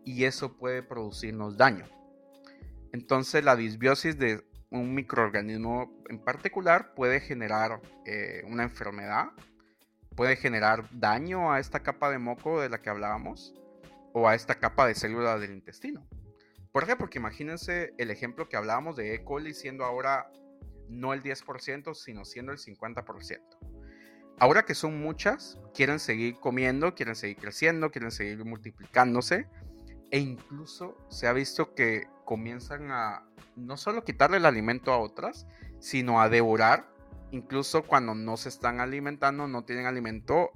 y 0.05 0.25
eso 0.25 0.57
puede 0.57 0.83
producirnos 0.83 1.57
daño. 1.57 1.87
Entonces 2.93 3.45
la 3.45 3.57
disbiosis 3.57 4.19
de 4.19 4.45
un 4.71 4.95
microorganismo 4.95 6.03
en 6.09 6.19
particular 6.19 6.95
puede 6.95 7.21
generar 7.21 7.81
eh, 8.07 8.43
una 8.47 8.63
enfermedad, 8.63 9.31
puede 10.15 10.37
generar 10.37 10.89
daño 10.93 11.53
a 11.53 11.61
esta 11.61 11.83
capa 11.83 12.11
de 12.11 12.19
moco 12.19 12.61
de 12.61 12.69
la 12.69 12.81
que 12.81 12.91
hablábamos 12.91 13.55
o 14.13 14.29
a 14.29 14.35
esta 14.35 14.57
capa 14.57 14.87
de 14.87 14.95
células 14.95 15.41
del 15.41 15.53
intestino. 15.53 16.07
¿Por 16.71 16.87
qué? 16.87 16.97
Porque 16.97 17.19
imagínense 17.19 17.95
el 17.99 18.11
ejemplo 18.11 18.49
que 18.49 18.57
hablábamos 18.57 18.97
de 18.97 19.15
E. 19.15 19.25
coli 19.25 19.55
siendo 19.55 19.85
ahora 19.85 20.31
no 20.89 21.13
el 21.13 21.23
10%, 21.23 21.95
sino 21.95 22.25
siendo 22.25 22.53
el 22.53 22.59
50%. 22.59 23.41
Ahora 24.39 24.65
que 24.65 24.75
son 24.75 25.01
muchas, 25.01 25.59
quieren 25.75 25.99
seguir 25.99 26.37
comiendo, 26.41 26.95
quieren 26.95 27.15
seguir 27.15 27.37
creciendo, 27.37 27.91
quieren 27.91 28.11
seguir 28.11 28.45
multiplicándose 28.45 29.47
e 30.11 30.19
incluso 30.19 30.97
se 31.09 31.27
ha 31.27 31.33
visto 31.33 31.75
que 31.75 32.07
comienzan 32.25 32.91
a 32.91 33.25
no 33.57 33.77
solo 33.77 34.05
quitarle 34.05 34.39
el 34.39 34.47
alimento 34.47 34.93
a 34.93 34.99
otras, 34.99 35.47
sino 35.79 36.21
a 36.21 36.29
devorar, 36.29 36.92
incluso 37.33 37.83
cuando 37.83 38.15
no 38.15 38.37
se 38.37 38.49
están 38.49 38.79
alimentando, 38.79 39.49
no 39.49 39.65
tienen 39.65 39.87
alimento, 39.87 40.53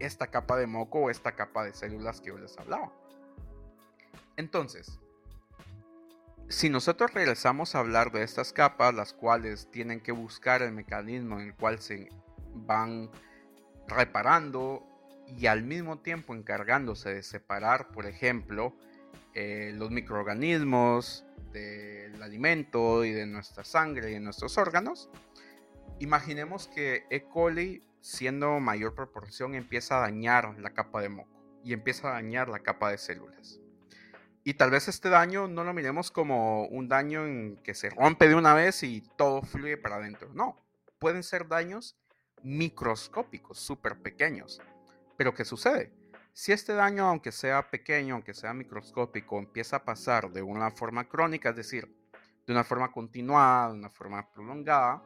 esta 0.00 0.28
capa 0.28 0.56
de 0.56 0.66
moco 0.66 1.00
o 1.00 1.10
esta 1.10 1.32
capa 1.32 1.64
de 1.64 1.72
células 1.72 2.20
que 2.20 2.28
yo 2.30 2.38
les 2.38 2.58
hablaba. 2.58 2.92
Entonces, 4.36 4.98
si 6.48 6.70
nosotros 6.70 7.12
regresamos 7.12 7.74
a 7.74 7.80
hablar 7.80 8.10
de 8.10 8.22
estas 8.22 8.52
capas, 8.52 8.94
las 8.94 9.12
cuales 9.12 9.70
tienen 9.70 10.00
que 10.00 10.12
buscar 10.12 10.62
el 10.62 10.72
mecanismo 10.72 11.38
en 11.38 11.48
el 11.48 11.54
cual 11.54 11.78
se 11.78 12.08
van 12.54 13.10
reparando 13.86 14.86
y 15.26 15.46
al 15.46 15.62
mismo 15.62 15.98
tiempo 15.98 16.34
encargándose 16.34 17.12
de 17.12 17.22
separar, 17.22 17.88
por 17.88 18.06
ejemplo, 18.06 18.74
eh, 19.34 19.72
los 19.74 19.90
microorganismos 19.90 21.26
del 21.52 22.22
alimento 22.22 23.04
y 23.04 23.12
de 23.12 23.26
nuestra 23.26 23.62
sangre 23.62 24.10
y 24.10 24.14
de 24.14 24.20
nuestros 24.20 24.56
órganos, 24.56 25.10
imaginemos 26.00 26.68
que 26.68 27.06
E. 27.10 27.24
coli, 27.24 27.82
siendo 28.00 28.60
mayor 28.60 28.94
proporción, 28.94 29.54
empieza 29.54 29.98
a 29.98 30.00
dañar 30.00 30.58
la 30.58 30.70
capa 30.70 31.00
de 31.00 31.08
moco 31.08 31.38
y 31.64 31.72
empieza 31.72 32.08
a 32.08 32.12
dañar 32.12 32.48
la 32.48 32.60
capa 32.60 32.90
de 32.90 32.98
células. 32.98 33.60
Y 34.44 34.54
tal 34.54 34.70
vez 34.70 34.88
este 34.88 35.10
daño 35.10 35.48
no 35.48 35.64
lo 35.64 35.74
miremos 35.74 36.10
como 36.10 36.66
un 36.66 36.88
daño 36.88 37.26
en 37.26 37.56
que 37.62 37.74
se 37.74 37.90
rompe 37.90 38.28
de 38.28 38.34
una 38.34 38.54
vez 38.54 38.82
y 38.82 39.02
todo 39.16 39.42
fluye 39.42 39.76
para 39.76 39.96
adentro. 39.96 40.30
No, 40.32 40.56
pueden 40.98 41.22
ser 41.22 41.48
daños 41.48 41.98
microscópicos, 42.42 43.58
súper 43.58 44.00
pequeños. 44.00 44.60
Pero 45.16 45.34
¿qué 45.34 45.44
sucede? 45.44 45.92
Si 46.32 46.52
este 46.52 46.72
daño, 46.72 47.06
aunque 47.06 47.32
sea 47.32 47.68
pequeño, 47.68 48.14
aunque 48.14 48.32
sea 48.32 48.54
microscópico, 48.54 49.38
empieza 49.38 49.76
a 49.76 49.84
pasar 49.84 50.30
de 50.30 50.40
una 50.40 50.70
forma 50.70 51.08
crónica, 51.08 51.50
es 51.50 51.56
decir, 51.56 51.92
de 52.46 52.52
una 52.52 52.64
forma 52.64 52.92
continuada, 52.92 53.72
de 53.72 53.78
una 53.78 53.90
forma 53.90 54.30
prolongada, 54.30 55.02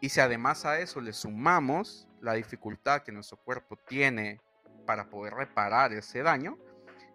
y 0.00 0.08
si 0.08 0.20
además 0.20 0.64
a 0.64 0.78
eso 0.80 1.00
le 1.00 1.12
sumamos 1.12 2.08
la 2.20 2.34
dificultad 2.34 3.02
que 3.02 3.12
nuestro 3.12 3.38
cuerpo 3.38 3.76
tiene 3.86 4.40
para 4.86 5.08
poder 5.08 5.34
reparar 5.34 5.92
ese 5.92 6.22
daño, 6.22 6.58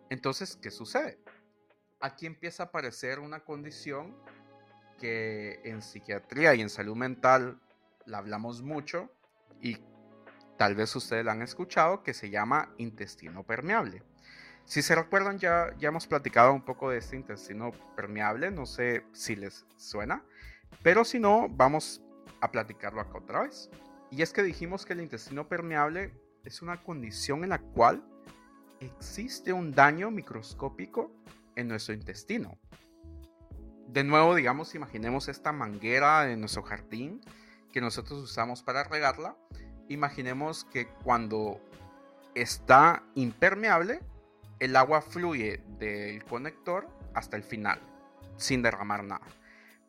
entonces, 0.10 0.58
¿qué 0.62 0.72
sucede? 0.72 1.20
aquí 2.02 2.26
empieza 2.26 2.64
a 2.64 2.66
aparecer 2.68 3.20
una 3.20 3.42
condición 3.42 4.16
que 5.00 5.62
en 5.64 5.82
psiquiatría 5.82 6.54
y 6.56 6.62
en 6.62 6.70
salud 6.70 6.96
mental 6.96 7.60
la 8.06 8.18
hablamos 8.18 8.62
mucho 8.62 9.10
y 9.62 9.78
tal 10.58 10.76
vez 10.76 10.96
ustedes 10.96 11.24
la 11.24 11.32
han 11.32 11.42
escuchado, 11.42 12.04
que 12.04 12.14
se 12.14 12.30
llama 12.30 12.74
intestino 12.78 13.44
permeable. 13.44 14.04
Si 14.66 14.82
se 14.82 14.96
recuerdan, 14.96 15.40
ya, 15.40 15.76
ya 15.80 15.90
hemos 15.90 16.08
platicado 16.08 16.54
un 16.54 16.64
poco 16.64 16.92
de 16.92 17.00
este 17.00 17.16
intestino 17.16 17.72
permeable, 17.96 18.52
no 18.52 18.66
sé 18.66 19.04
si 19.12 19.36
les 19.36 19.66
suena, 19.78 20.24
pero 20.84 21.04
si 21.04 21.20
no, 21.20 21.48
vamos 21.50 22.02
a 22.42 22.52
platicarlo 22.52 23.02
acá 23.02 23.20
otra 23.20 23.42
vez. 23.44 23.70
Y 24.10 24.22
es 24.22 24.34
que 24.34 24.44
dijimos 24.44 24.86
que 24.86 24.94
el 24.94 25.02
intestino 25.02 25.48
permeable 25.48 26.14
es 26.44 26.62
una 26.62 26.84
condición 26.84 27.44
en 27.44 27.50
la 27.50 27.60
cual 27.60 28.04
existe 28.80 29.54
un 29.54 29.72
daño 29.72 30.12
microscópico 30.12 31.12
en 31.56 31.68
nuestro 31.68 31.94
intestino. 31.94 32.58
De 33.88 34.04
nuevo, 34.04 34.36
digamos, 34.36 34.74
imaginemos 34.76 35.28
esta 35.28 35.52
manguera 35.52 36.32
en 36.32 36.40
nuestro 36.40 36.64
jardín 36.64 37.22
que 37.72 37.82
nosotros 37.82 38.20
usamos 38.22 38.64
para 38.64 38.84
regarla. 38.84 39.36
Imaginemos 39.88 40.66
que 40.66 40.88
cuando 41.04 41.62
está 42.36 43.04
impermeable, 43.16 44.00
el 44.60 44.76
agua 44.76 45.02
fluye 45.02 45.64
del 45.80 46.24
conector 46.24 46.88
hasta 47.14 47.36
el 47.36 47.44
final, 47.44 47.80
sin 48.38 48.62
derramar 48.62 49.04
nada. 49.04 49.26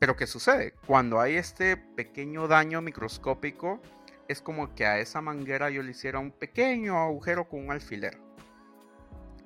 Pero 0.02 0.16
¿qué 0.16 0.26
sucede? 0.26 0.74
Cuando 0.84 1.20
hay 1.20 1.36
este 1.36 1.76
pequeño 1.76 2.48
daño 2.48 2.82
microscópico, 2.82 3.80
es 4.26 4.42
como 4.42 4.74
que 4.74 4.84
a 4.84 4.98
esa 4.98 5.20
manguera 5.20 5.70
yo 5.70 5.80
le 5.80 5.92
hiciera 5.92 6.18
un 6.18 6.32
pequeño 6.32 6.98
agujero 6.98 7.48
con 7.48 7.60
un 7.60 7.70
alfiler 7.70 8.18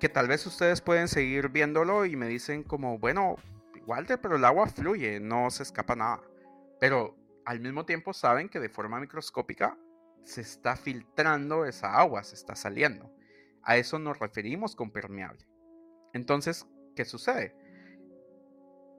que 0.01 0.09
tal 0.09 0.29
vez 0.29 0.47
ustedes 0.47 0.81
pueden 0.81 1.09
seguir 1.09 1.51
viéndolo 1.51 2.07
y 2.07 2.17
me 2.17 2.27
dicen 2.27 2.63
como, 2.63 2.99
bueno, 2.99 3.37
Walter, 3.87 4.19
pero 4.19 4.37
el 4.37 4.47
agua 4.47 4.67
fluye, 4.67 5.21
no 5.21 5.51
se 5.51 5.63
escapa 5.63 5.95
nada. 5.95 6.23
Pero 6.81 7.15
al 7.45 7.61
mismo 7.61 7.85
tiempo 7.85 8.15
saben 8.15 8.49
que 8.49 8.59
de 8.59 8.71
forma 8.71 8.99
microscópica 8.99 9.77
se 10.25 10.41
está 10.41 10.75
filtrando 10.75 11.67
esa 11.67 11.99
agua, 11.99 12.25
se 12.25 12.35
está 12.35 12.57
saliendo. 12.57 13.15
A 13.63 13.77
eso 13.77 13.99
nos 13.99 14.19
referimos 14.19 14.75
con 14.75 14.91
permeable. 14.91 15.47
Entonces, 16.15 16.67
¿qué 16.95 17.05
sucede? 17.05 17.55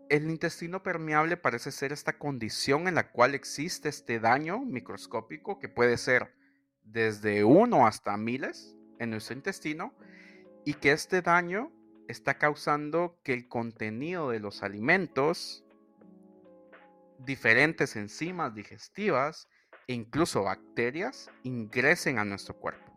El 0.09 0.29
intestino 0.29 0.83
permeable 0.83 1.35
parece 1.35 1.71
ser 1.71 1.91
esta 1.91 2.17
condición 2.17 2.87
en 2.87 2.95
la 2.95 3.11
cual 3.11 3.35
existe 3.35 3.89
este 3.89 4.19
daño 4.19 4.59
microscópico 4.59 5.59
que 5.59 5.67
puede 5.67 5.97
ser 5.97 6.33
desde 6.83 7.43
uno 7.43 7.85
hasta 7.85 8.15
miles 8.15 8.73
en 8.99 9.09
nuestro 9.09 9.35
intestino 9.35 9.93
y 10.63 10.75
que 10.75 10.93
este 10.93 11.21
daño 11.21 11.73
está 12.07 12.37
causando 12.37 13.19
que 13.23 13.33
el 13.33 13.49
contenido 13.49 14.29
de 14.29 14.39
los 14.39 14.63
alimentos, 14.63 15.65
diferentes 17.19 17.97
enzimas 17.97 18.55
digestivas 18.55 19.49
e 19.87 19.93
incluso 19.93 20.43
bacterias 20.43 21.29
ingresen 21.43 22.17
a 22.17 22.23
nuestro 22.23 22.55
cuerpo. 22.55 22.93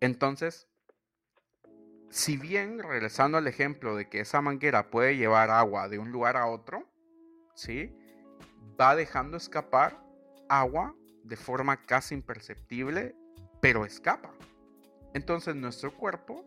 Entonces, 0.00 0.69
si 2.10 2.36
bien, 2.36 2.80
regresando 2.80 3.38
al 3.38 3.46
ejemplo 3.46 3.96
de 3.96 4.08
que 4.08 4.20
esa 4.20 4.40
manguera 4.40 4.90
puede 4.90 5.16
llevar 5.16 5.50
agua 5.50 5.88
de 5.88 5.98
un 5.98 6.10
lugar 6.10 6.36
a 6.36 6.46
otro, 6.46 6.84
¿sí? 7.54 7.96
va 8.80 8.96
dejando 8.96 9.36
escapar 9.36 10.02
agua 10.48 10.94
de 11.22 11.36
forma 11.36 11.76
casi 11.82 12.14
imperceptible, 12.14 13.14
pero 13.60 13.84
escapa. 13.84 14.32
Entonces 15.14 15.54
nuestro 15.54 15.94
cuerpo 15.94 16.44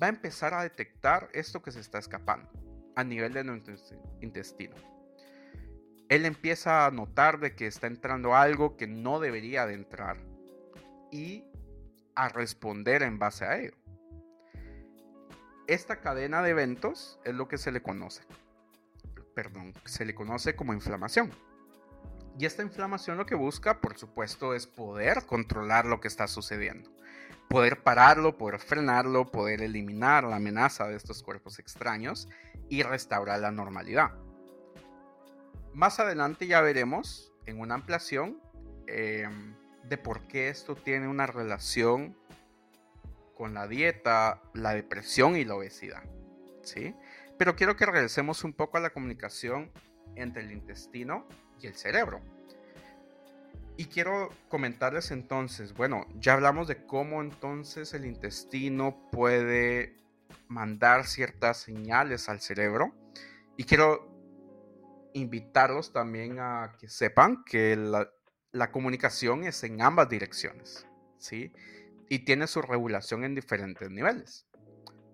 va 0.00 0.06
a 0.06 0.10
empezar 0.10 0.52
a 0.52 0.62
detectar 0.62 1.28
esto 1.32 1.62
que 1.62 1.70
se 1.70 1.80
está 1.80 1.98
escapando 1.98 2.50
a 2.96 3.04
nivel 3.04 3.32
de 3.32 3.44
nuestro 3.44 3.74
intestino. 4.20 4.74
Él 6.08 6.26
empieza 6.26 6.86
a 6.86 6.90
notar 6.90 7.38
de 7.38 7.54
que 7.54 7.66
está 7.66 7.86
entrando 7.86 8.34
algo 8.34 8.76
que 8.76 8.86
no 8.86 9.20
debería 9.20 9.64
de 9.66 9.74
entrar 9.74 10.16
y 11.12 11.44
a 12.16 12.28
responder 12.28 13.02
en 13.02 13.18
base 13.18 13.44
a 13.44 13.58
ello. 13.58 13.79
Esta 15.70 16.00
cadena 16.00 16.42
de 16.42 16.50
eventos 16.50 17.20
es 17.24 17.34
lo 17.34 17.46
que 17.46 17.56
se 17.56 17.70
le 17.70 17.80
conoce. 17.80 18.22
Perdón, 19.34 19.72
se 19.84 20.04
le 20.04 20.14
conoce 20.14 20.56
como 20.56 20.74
inflamación. 20.74 21.30
Y 22.38 22.44
esta 22.44 22.62
inflamación 22.62 23.16
lo 23.16 23.24
que 23.26 23.36
busca, 23.36 23.80
por 23.80 23.96
supuesto, 23.96 24.54
es 24.54 24.66
poder 24.66 25.26
controlar 25.26 25.86
lo 25.86 26.00
que 26.00 26.08
está 26.08 26.26
sucediendo 26.26 26.90
poder 27.50 27.82
pararlo, 27.82 28.38
poder 28.38 28.60
frenarlo, 28.60 29.26
poder 29.26 29.60
eliminar 29.60 30.22
la 30.22 30.36
amenaza 30.36 30.86
de 30.86 30.94
estos 30.94 31.20
cuerpos 31.20 31.58
extraños 31.58 32.28
y 32.68 32.84
restaurar 32.84 33.40
la 33.40 33.50
normalidad. 33.50 34.12
Más 35.74 35.98
adelante 35.98 36.46
ya 36.46 36.60
veremos 36.60 37.32
en 37.46 37.58
una 37.58 37.74
ampliación 37.74 38.40
em, 38.86 39.56
de 39.82 39.98
por 39.98 40.28
qué 40.28 40.48
esto 40.48 40.76
tiene 40.76 41.08
una 41.08 41.26
relación 41.26 42.16
con 43.40 43.54
la 43.54 43.66
dieta, 43.66 44.42
la 44.52 44.74
depresión 44.74 45.34
y 45.34 45.46
la 45.46 45.54
obesidad. 45.54 46.02
¿sí? 46.62 46.94
Pero 47.38 47.56
quiero 47.56 47.74
que 47.74 47.86
regresemos 47.86 48.44
un 48.44 48.52
poco 48.52 48.76
a 48.76 48.80
la 48.80 48.90
comunicación 48.90 49.72
entre 50.14 50.42
el 50.42 50.52
intestino 50.52 51.26
y 51.58 51.66
el 51.66 51.74
cerebro. 51.74 52.20
Y 53.78 53.86
quiero 53.86 54.28
comentarles 54.50 55.10
entonces, 55.10 55.72
bueno, 55.72 56.04
ya 56.16 56.34
hablamos 56.34 56.68
de 56.68 56.84
cómo 56.84 57.22
entonces 57.22 57.94
el 57.94 58.04
intestino 58.04 59.08
puede 59.10 59.96
mandar 60.48 61.06
ciertas 61.06 61.62
señales 61.62 62.28
al 62.28 62.42
cerebro. 62.42 62.92
Y 63.56 63.64
quiero 63.64 64.06
invitarlos 65.14 65.94
también 65.94 66.40
a 66.40 66.76
que 66.78 66.90
sepan 66.90 67.42
que 67.44 67.74
la, 67.74 68.10
la 68.52 68.70
comunicación 68.70 69.44
es 69.44 69.64
en 69.64 69.80
ambas 69.80 70.10
direcciones, 70.10 70.86
¿sí? 71.16 71.54
Y 72.10 72.26
tiene 72.26 72.46
su 72.46 72.60
regulación 72.60 73.24
en 73.24 73.34
diferentes 73.34 73.90
niveles. 73.90 74.46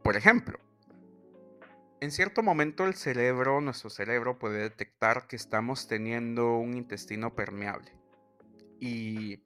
Por 0.03 0.17
ejemplo, 0.17 0.59
en 2.01 2.11
cierto 2.11 2.43
momento 2.43 2.87
el 2.87 2.95
cerebro, 2.95 3.61
nuestro 3.61 3.91
cerebro 3.91 4.39
puede 4.39 4.63
detectar 4.63 5.27
que 5.27 5.37
estamos 5.37 5.89
teniendo 5.89 6.57
un 6.57 6.75
intestino 6.75 7.35
permeable. 7.35 7.93
Y 8.81 9.43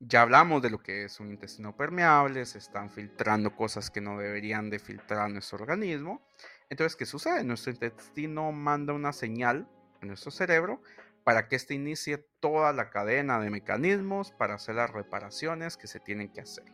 ya 0.00 0.22
hablamos 0.22 0.62
de 0.62 0.70
lo 0.70 0.78
que 0.78 1.04
es 1.04 1.18
un 1.18 1.30
intestino 1.30 1.76
permeable, 1.76 2.46
se 2.46 2.58
están 2.58 2.90
filtrando 2.90 3.56
cosas 3.56 3.90
que 3.90 4.00
no 4.00 4.16
deberían 4.16 4.70
de 4.70 4.78
filtrar 4.78 5.30
nuestro 5.30 5.58
organismo. 5.58 6.26
Entonces, 6.70 6.94
¿qué 6.94 7.06
sucede? 7.06 7.42
Nuestro 7.42 7.72
intestino 7.72 8.52
manda 8.52 8.92
una 8.92 9.12
señal 9.12 9.68
a 10.00 10.06
nuestro 10.06 10.30
cerebro 10.30 10.80
para 11.28 11.46
que 11.46 11.56
éste 11.56 11.74
inicie 11.74 12.16
toda 12.40 12.72
la 12.72 12.88
cadena 12.88 13.38
de 13.38 13.50
mecanismos 13.50 14.30
para 14.30 14.54
hacer 14.54 14.76
las 14.76 14.90
reparaciones 14.90 15.76
que 15.76 15.86
se 15.86 16.00
tienen 16.00 16.30
que 16.30 16.40
hacer. 16.40 16.64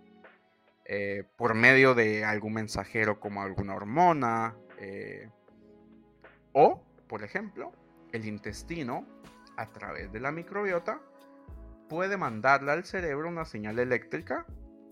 Eh, 0.84 1.24
por 1.36 1.54
medio 1.54 1.96
de 1.96 2.24
algún 2.24 2.52
mensajero 2.52 3.18
como 3.18 3.42
alguna 3.42 3.74
hormona, 3.74 4.54
eh, 4.78 5.28
o, 6.52 6.80
por 7.08 7.24
ejemplo, 7.24 7.72
el 8.12 8.26
intestino, 8.26 9.04
a 9.56 9.66
través 9.72 10.12
de 10.12 10.20
la 10.20 10.30
microbiota, 10.30 11.00
puede 11.88 12.16
mandarle 12.16 12.70
al 12.70 12.84
cerebro 12.84 13.28
una 13.28 13.46
señal 13.46 13.80
eléctrica 13.80 14.46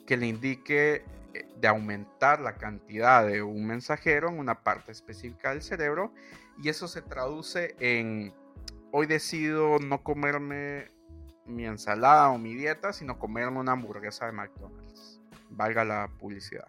que 0.08 0.16
le 0.16 0.26
indique 0.26 1.04
eh, 1.34 1.46
de 1.56 1.68
aumentar 1.68 2.40
la 2.40 2.56
cantidad 2.56 3.24
de 3.24 3.44
un 3.44 3.64
mensajero 3.64 4.28
en 4.28 4.40
una 4.40 4.64
parte 4.64 4.90
específica 4.90 5.50
del 5.50 5.62
cerebro 5.62 6.12
y 6.60 6.68
eso 6.68 6.88
se 6.88 7.00
traduce 7.00 7.76
en 7.78 8.34
hoy 8.92 9.06
decido 9.06 9.78
no 9.78 10.02
comerme 10.04 10.92
mi 11.46 11.64
ensalada 11.64 12.30
o 12.30 12.38
mi 12.38 12.54
dieta, 12.54 12.92
sino 12.92 13.18
comerme 13.18 13.58
una 13.58 13.72
hamburguesa 13.72 14.26
de 14.26 14.32
McDonald's. 14.32 15.20
Valga 15.50 15.84
la 15.84 16.08
publicidad. 16.18 16.68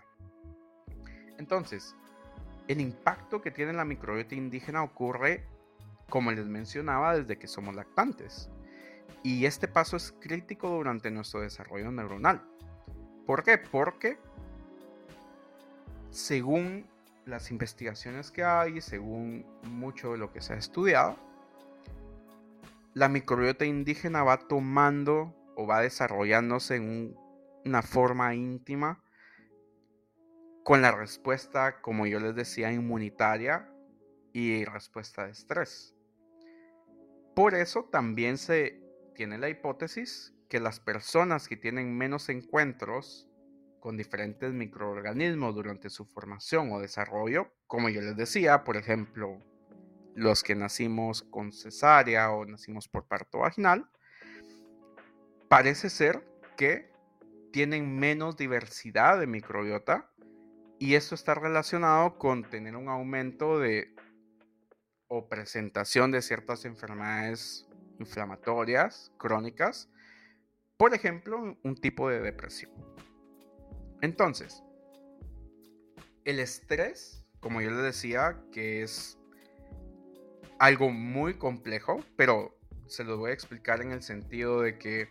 Entonces, 1.37 1.95
el 2.67 2.81
impacto 2.81 3.41
que 3.41 3.51
tiene 3.51 3.73
la 3.73 3.85
microbiota 3.85 4.35
indígena 4.35 4.83
ocurre, 4.83 5.45
como 6.09 6.31
les 6.31 6.45
mencionaba, 6.47 7.17
desde 7.17 7.37
que 7.37 7.47
somos 7.47 7.75
lactantes. 7.75 8.49
Y 9.21 9.45
este 9.45 9.67
paso 9.67 9.97
es 9.97 10.11
crítico 10.11 10.69
durante 10.69 11.11
nuestro 11.11 11.41
desarrollo 11.41 11.91
neuronal. 11.91 12.41
¿Por 13.25 13.43
qué? 13.43 13.57
Porque 13.57 14.17
según 16.09 16.85
las 17.25 17.51
investigaciones 17.51 18.31
que 18.31 18.43
hay, 18.43 18.81
según 18.81 19.45
mucho 19.63 20.11
de 20.11 20.17
lo 20.17 20.31
que 20.31 20.41
se 20.41 20.53
ha 20.53 20.57
estudiado, 20.57 21.17
la 22.93 23.09
microbiota 23.09 23.65
indígena 23.65 24.23
va 24.23 24.47
tomando 24.47 25.35
o 25.55 25.65
va 25.65 25.81
desarrollándose 25.81 26.75
en 26.75 27.15
una 27.65 27.81
forma 27.81 28.35
íntima 28.35 29.03
con 30.63 30.81
la 30.81 30.91
respuesta, 30.91 31.81
como 31.81 32.05
yo 32.05 32.19
les 32.19 32.35
decía, 32.35 32.71
inmunitaria 32.71 33.69
y 34.31 34.63
respuesta 34.65 35.25
de 35.25 35.31
estrés. 35.31 35.95
Por 37.35 37.55
eso 37.55 37.85
también 37.91 38.37
se 38.37 38.79
tiene 39.15 39.37
la 39.37 39.49
hipótesis 39.49 40.33
que 40.47 40.59
las 40.59 40.79
personas 40.79 41.47
que 41.47 41.57
tienen 41.57 41.97
menos 41.97 42.29
encuentros 42.29 43.27
con 43.79 43.97
diferentes 43.97 44.53
microorganismos 44.53 45.55
durante 45.55 45.89
su 45.89 46.05
formación 46.05 46.71
o 46.71 46.79
desarrollo, 46.79 47.51
como 47.67 47.89
yo 47.89 48.01
les 48.01 48.15
decía, 48.15 48.63
por 48.63 48.77
ejemplo, 48.77 49.39
los 50.15 50.43
que 50.43 50.55
nacimos 50.55 51.23
con 51.23 51.51
cesárea 51.51 52.31
o 52.31 52.45
nacimos 52.45 52.87
por 52.87 53.05
parto 53.05 53.39
vaginal, 53.39 53.89
parece 55.47 55.89
ser 55.89 56.27
que 56.57 56.91
tienen 57.51 57.97
menos 57.97 58.37
diversidad 58.37 59.19
de 59.19 59.27
microbiota 59.27 60.09
y 60.79 60.95
esto 60.95 61.15
está 61.15 61.35
relacionado 61.35 62.17
con 62.17 62.43
tener 62.43 62.75
un 62.75 62.89
aumento 62.89 63.59
de 63.59 63.93
o 65.07 65.29
presentación 65.29 66.11
de 66.11 66.21
ciertas 66.21 66.65
enfermedades 66.65 67.67
inflamatorias 67.99 69.11
crónicas, 69.17 69.89
por 70.77 70.95
ejemplo, 70.95 71.57
un 71.63 71.75
tipo 71.75 72.09
de 72.09 72.19
depresión. 72.19 72.71
Entonces, 74.01 74.63
el 76.25 76.39
estrés, 76.39 77.25
como 77.39 77.61
yo 77.61 77.69
les 77.69 77.83
decía, 77.83 78.41
que 78.51 78.81
es 78.81 79.19
algo 80.63 80.91
muy 80.91 81.33
complejo, 81.33 81.99
pero 82.15 82.57
se 82.87 83.03
lo 83.03 83.17
voy 83.17 83.31
a 83.31 83.33
explicar 83.33 83.81
en 83.81 83.91
el 83.91 84.01
sentido 84.01 84.61
de 84.61 84.77
que 84.77 85.09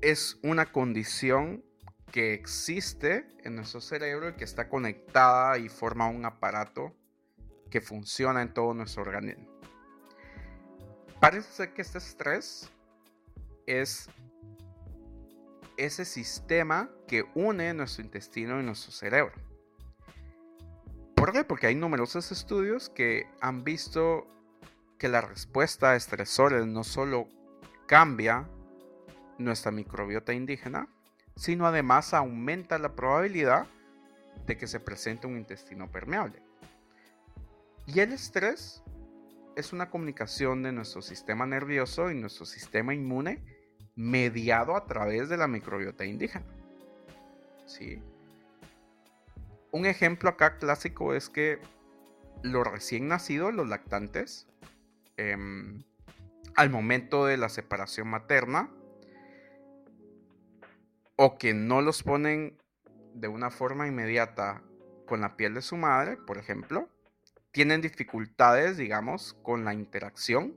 es 0.00 0.38
una 0.42 0.72
condición 0.72 1.62
que 2.10 2.32
existe 2.32 3.28
en 3.44 3.56
nuestro 3.56 3.82
cerebro 3.82 4.30
y 4.30 4.32
que 4.32 4.44
está 4.44 4.70
conectada 4.70 5.58
y 5.58 5.68
forma 5.68 6.08
un 6.08 6.24
aparato 6.24 6.96
que 7.70 7.82
funciona 7.82 8.40
en 8.40 8.54
todo 8.54 8.72
nuestro 8.72 9.02
organismo. 9.02 9.60
Parece 11.20 11.52
ser 11.52 11.74
que 11.74 11.82
este 11.82 11.98
estrés 11.98 12.70
es 13.66 14.08
ese 15.76 16.06
sistema 16.06 16.90
que 17.06 17.26
une 17.34 17.74
nuestro 17.74 18.02
intestino 18.02 18.58
y 18.58 18.64
nuestro 18.64 18.90
cerebro. 18.90 19.47
¿Por 21.28 21.34
qué? 21.34 21.44
Porque 21.44 21.66
hay 21.66 21.74
numerosos 21.74 22.32
estudios 22.32 22.88
que 22.88 23.26
han 23.42 23.62
visto 23.62 24.26
que 24.96 25.08
la 25.10 25.20
respuesta 25.20 25.90
a 25.90 25.94
estresores 25.94 26.64
no 26.64 26.84
solo 26.84 27.28
cambia 27.86 28.48
nuestra 29.36 29.70
microbiota 29.70 30.32
indígena, 30.32 30.88
sino 31.36 31.66
además 31.66 32.14
aumenta 32.14 32.78
la 32.78 32.94
probabilidad 32.94 33.66
de 34.46 34.56
que 34.56 34.66
se 34.66 34.80
presente 34.80 35.26
un 35.26 35.36
intestino 35.36 35.90
permeable. 35.90 36.40
Y 37.84 38.00
el 38.00 38.14
estrés 38.14 38.82
es 39.54 39.74
una 39.74 39.90
comunicación 39.90 40.62
de 40.62 40.72
nuestro 40.72 41.02
sistema 41.02 41.44
nervioso 41.44 42.10
y 42.10 42.14
nuestro 42.14 42.46
sistema 42.46 42.94
inmune 42.94 43.44
mediado 43.96 44.74
a 44.74 44.86
través 44.86 45.28
de 45.28 45.36
la 45.36 45.46
microbiota 45.46 46.06
indígena. 46.06 46.46
¿Sí? 47.66 48.02
Un 49.70 49.86
ejemplo 49.86 50.30
acá 50.30 50.56
clásico 50.56 51.14
es 51.14 51.28
que 51.28 51.60
los 52.42 52.66
recién 52.66 53.08
nacidos, 53.08 53.52
los 53.52 53.68
lactantes, 53.68 54.46
em, 55.16 55.82
al 56.56 56.70
momento 56.70 57.26
de 57.26 57.36
la 57.36 57.48
separación 57.48 58.08
materna, 58.08 58.70
o 61.16 61.36
que 61.36 61.52
no 61.52 61.82
los 61.82 62.02
ponen 62.02 62.56
de 63.14 63.28
una 63.28 63.50
forma 63.50 63.86
inmediata 63.86 64.62
con 65.06 65.20
la 65.20 65.36
piel 65.36 65.54
de 65.54 65.62
su 65.62 65.76
madre, 65.76 66.16
por 66.16 66.38
ejemplo, 66.38 66.88
tienen 67.50 67.80
dificultades, 67.80 68.76
digamos, 68.76 69.34
con 69.42 69.64
la 69.64 69.74
interacción 69.74 70.54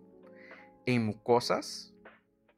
en 0.86 1.05
mucosas, 1.05 1.93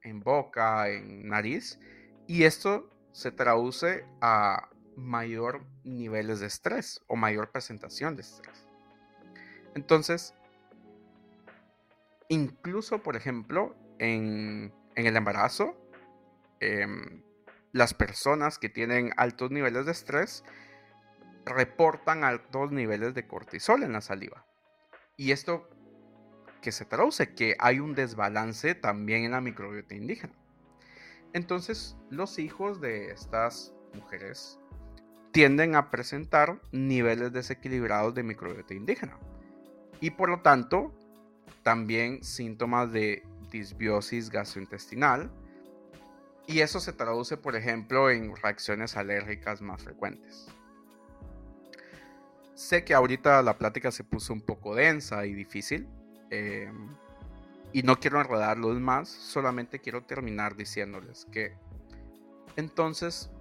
en 0.01 0.19
boca, 0.19 0.89
en 0.89 1.29
nariz, 1.29 1.79
y 2.27 2.43
esto 2.43 2.89
se 3.13 3.31
traduce 3.31 4.05
a 4.21 4.69
mayor 4.95 5.65
niveles 5.83 6.39
de 6.39 6.47
estrés 6.47 7.01
o 7.07 7.15
mayor 7.15 7.51
presentación 7.51 8.15
de 8.15 8.21
estrés. 8.21 8.67
Entonces, 9.75 10.33
incluso, 12.29 13.01
por 13.01 13.15
ejemplo, 13.15 13.75
en, 13.99 14.73
el 14.95 15.15
embarazo, 15.15 15.75
em, 16.59 17.23
las 17.71 17.93
personas 17.93 18.59
que 18.59 18.69
tienen 18.69 19.11
altos 19.17 19.51
niveles 19.51 19.85
de 19.85 19.91
estrés 19.91 20.43
reportan 21.45 22.23
altos 22.23 22.71
niveles 22.71 23.13
de 23.13 23.27
cortisol 23.27 23.83
en 23.83 23.93
la 23.93 24.01
saliva. 24.01 24.45
Y 25.17 25.31
esto 25.31 25.69
que 26.61 26.71
se 26.71 26.85
traduce 26.85 27.35
que 27.35 27.55
hay 27.59 27.79
un 27.79 27.93
desbalance 27.93 28.73
también 28.73 29.25
en 29.25 29.31
la 29.31 29.41
microbiota 29.41 29.95
indígena. 29.95 30.33
Entonces, 31.33 31.97
los 32.09 32.39
hijos 32.39 32.79
de 32.79 33.11
estas 33.11 33.73
mujeres 33.93 34.59
tienden 35.33 35.75
a 35.75 35.89
presentar 35.89 36.61
niveles 36.71 37.33
desequilibrados 37.33 38.15
de 38.15 38.23
microbiota 38.23 38.73
indígena. 38.73 39.17
Y 39.99 40.11
por 40.11 40.29
lo 40.29 40.39
tanto, 40.39 40.93
también 41.63 42.23
síntomas 42.23 42.93
de 42.93 43.23
disbiosis 43.51 44.29
gastrointestinal, 44.29 45.29
y 46.47 46.59
eso 46.59 46.79
se 46.79 46.93
traduce, 46.93 47.35
por 47.35 47.55
ejemplo, 47.55 48.09
en 48.09 48.35
reacciones 48.35 48.95
alérgicas 48.95 49.61
más 49.61 49.83
frecuentes. 49.83 50.47
Sé 52.53 52.85
que 52.85 52.93
ahorita 52.93 53.41
la 53.41 53.57
plática 53.57 53.91
se 53.91 54.03
puso 54.03 54.33
un 54.33 54.41
poco 54.41 54.75
densa 54.75 55.25
y 55.25 55.33
difícil, 55.33 55.87
em, 56.29 56.89
y 57.71 57.83
no 57.83 57.99
quiero 57.99 58.21
enredarlos 58.21 58.79
más, 58.79 59.09
solamente 59.09 59.79
quiero 59.79 60.03
terminar 60.03 60.55
diciéndoles 60.55 61.25
que 61.31 61.53
entonces, 62.55 63.31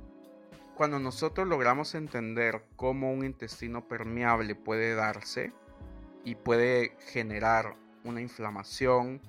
cuando 0.77 0.99
nosotros 0.99 1.47
logramos 1.47 1.95
entender 1.95 2.65
cómo 2.77 3.13
un 3.13 3.25
intestino 3.25 3.87
permeable 3.87 4.55
puede 4.55 4.95
darse 4.95 5.53
y 6.25 6.35
puede 6.35 6.97
generar 7.13 7.77
una 8.05 8.21
inflamación, 8.21 9.21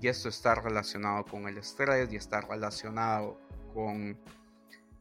y 0.00 0.08
esto 0.08 0.28
está 0.28 0.54
relacionado 0.54 1.24
con 1.24 1.48
el 1.48 1.58
estrés 1.58 2.12
y 2.12 2.16
está 2.16 2.40
relacionado 2.40 3.38
con 3.74 4.18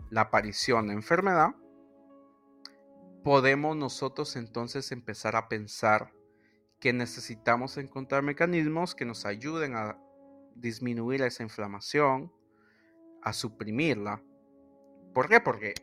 la 0.10 0.22
aparición 0.22 0.88
de 0.88 0.94
enfermedad, 0.94 1.56
podemos 3.24 3.76
nosotros 3.76 4.36
entonces 4.36 4.92
empezar 4.92 5.36
a 5.36 5.48
pensar 5.48 6.12
que 6.80 6.94
necesitamos 6.94 7.78
encontrar 7.78 8.24
mecanismos 8.24 8.96
que 8.96 9.06
nos 9.06 9.26
ayuden 9.26 9.76
a 9.76 9.98
disminuir 10.56 11.22
esa 11.22 11.44
inflamación, 11.44 12.34
a 13.22 13.34
suprimirla. 13.34 14.22
¿Por 15.14 15.28
qué? 15.28 15.40
Porque 15.42 15.74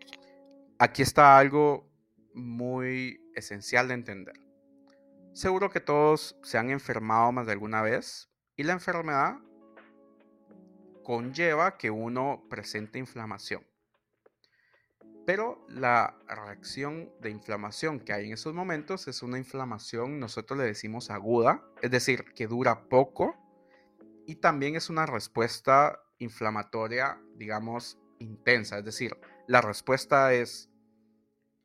aquí 0.78 1.02
está 1.02 1.38
algo 1.38 1.90
muy 2.34 3.20
esencial 3.34 3.88
de 3.88 3.94
entender. 3.94 4.40
Seguro 5.32 5.70
que 5.70 5.80
todos 5.80 6.36
se 6.42 6.58
han 6.58 6.70
enfermado 6.70 7.30
más 7.32 7.46
de 7.46 7.52
alguna 7.52 7.82
vez 7.82 8.30
y 8.56 8.62
la 8.62 8.72
enfermedad 8.72 9.38
conlleva 11.04 11.76
que 11.76 11.90
uno 11.90 12.44
presente 12.48 12.98
inflamación. 12.98 13.66
Pero 15.26 15.64
la 15.68 16.18
reacción 16.26 17.12
de 17.20 17.30
inflamación 17.30 18.00
que 18.00 18.14
hay 18.14 18.26
en 18.26 18.32
esos 18.32 18.54
momentos 18.54 19.08
es 19.08 19.22
una 19.22 19.36
inflamación, 19.36 20.18
nosotros 20.18 20.58
le 20.58 20.64
decimos 20.64 21.10
aguda, 21.10 21.62
es 21.82 21.90
decir, 21.90 22.24
que 22.34 22.46
dura 22.46 22.88
poco 22.88 23.36
y 24.26 24.36
también 24.36 24.74
es 24.74 24.88
una 24.88 25.04
respuesta 25.04 26.00
inflamatoria, 26.18 27.20
digamos, 27.36 27.98
intensa, 28.18 28.78
es 28.78 28.84
decir, 28.84 29.16
la 29.46 29.60
respuesta 29.60 30.32
es 30.34 30.70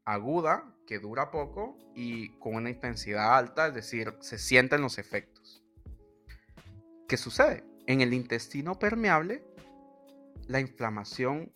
aguda, 0.05 0.73
que 0.85 0.99
dura 0.99 1.31
poco 1.31 1.77
y 1.95 2.29
con 2.39 2.55
una 2.55 2.69
intensidad 2.69 3.37
alta, 3.37 3.67
es 3.67 3.73
decir, 3.73 4.15
se 4.19 4.37
sienten 4.37 4.81
los 4.81 4.97
efectos. 4.97 5.63
¿Qué 7.07 7.17
sucede? 7.17 7.63
En 7.87 8.01
el 8.01 8.13
intestino 8.13 8.79
permeable, 8.79 9.43
la 10.47 10.59
inflamación 10.59 11.51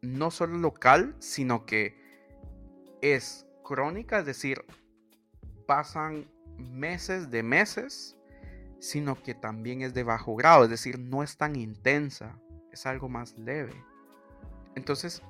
no 0.00 0.30
solo 0.30 0.58
local, 0.58 1.14
sino 1.18 1.66
que 1.66 1.98
es 3.02 3.46
crónica, 3.62 4.20
es 4.20 4.26
decir, 4.26 4.64
pasan 5.66 6.30
meses 6.56 7.30
de 7.30 7.42
meses, 7.42 8.16
sino 8.80 9.22
que 9.22 9.34
también 9.34 9.82
es 9.82 9.94
de 9.94 10.02
bajo 10.02 10.34
grado, 10.34 10.64
es 10.64 10.70
decir, 10.70 10.98
no 10.98 11.22
es 11.22 11.36
tan 11.36 11.56
intensa, 11.56 12.38
es 12.72 12.86
algo 12.86 13.08
más 13.08 13.36
leve. 13.38 13.74
Entonces, 14.74 15.22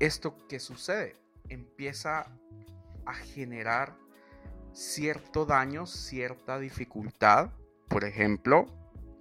¿esto 0.00 0.36
qué 0.48 0.58
sucede? 0.60 1.14
Empieza 1.48 2.26
a 3.04 3.14
generar 3.14 3.94
cierto 4.72 5.44
daño, 5.44 5.86
cierta 5.86 6.58
dificultad, 6.58 7.50
por 7.88 8.04
ejemplo, 8.04 8.66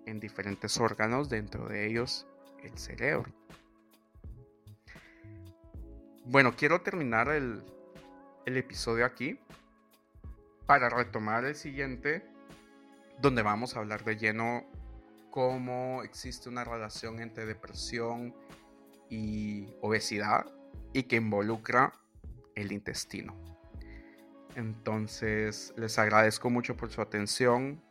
en 0.05 0.19
diferentes 0.19 0.79
órganos, 0.79 1.29
dentro 1.29 1.67
de 1.67 1.87
ellos 1.87 2.27
el 2.63 2.77
cerebro. 2.77 3.31
Bueno, 6.25 6.55
quiero 6.55 6.81
terminar 6.81 7.29
el, 7.29 7.63
episodio 8.45 9.05
aquí 9.05 9.39
para 10.65 10.89
retomar 10.89 11.45
el 11.45 11.55
siguiente, 11.55 12.25
donde 13.19 13.41
vamos 13.41 13.75
a 13.75 13.79
hablar 13.79 14.03
de 14.03 14.17
lleno 14.17 14.65
cómo 15.29 16.03
existe 16.03 16.49
una 16.49 16.63
relación 16.63 17.21
entre 17.21 17.45
depresión 17.45 18.35
y 19.11 19.67
obesidad 19.81 20.47
y 20.93 21.03
que 21.03 21.17
involucra 21.17 21.93
el 22.55 22.71
intestino. 22.71 23.35
Entonces, 24.55 25.73
les 25.77 25.99
agradezco 25.99 26.49
mucho 26.49 26.75
por 26.75 26.89
su 26.89 27.01
atención. 27.01 27.81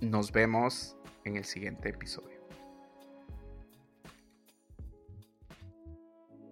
Nos 0.00 0.32
vemos 0.32 0.96
en 1.24 1.36
el 1.36 1.44
siguiente 1.44 1.90
episodio. 1.90 2.35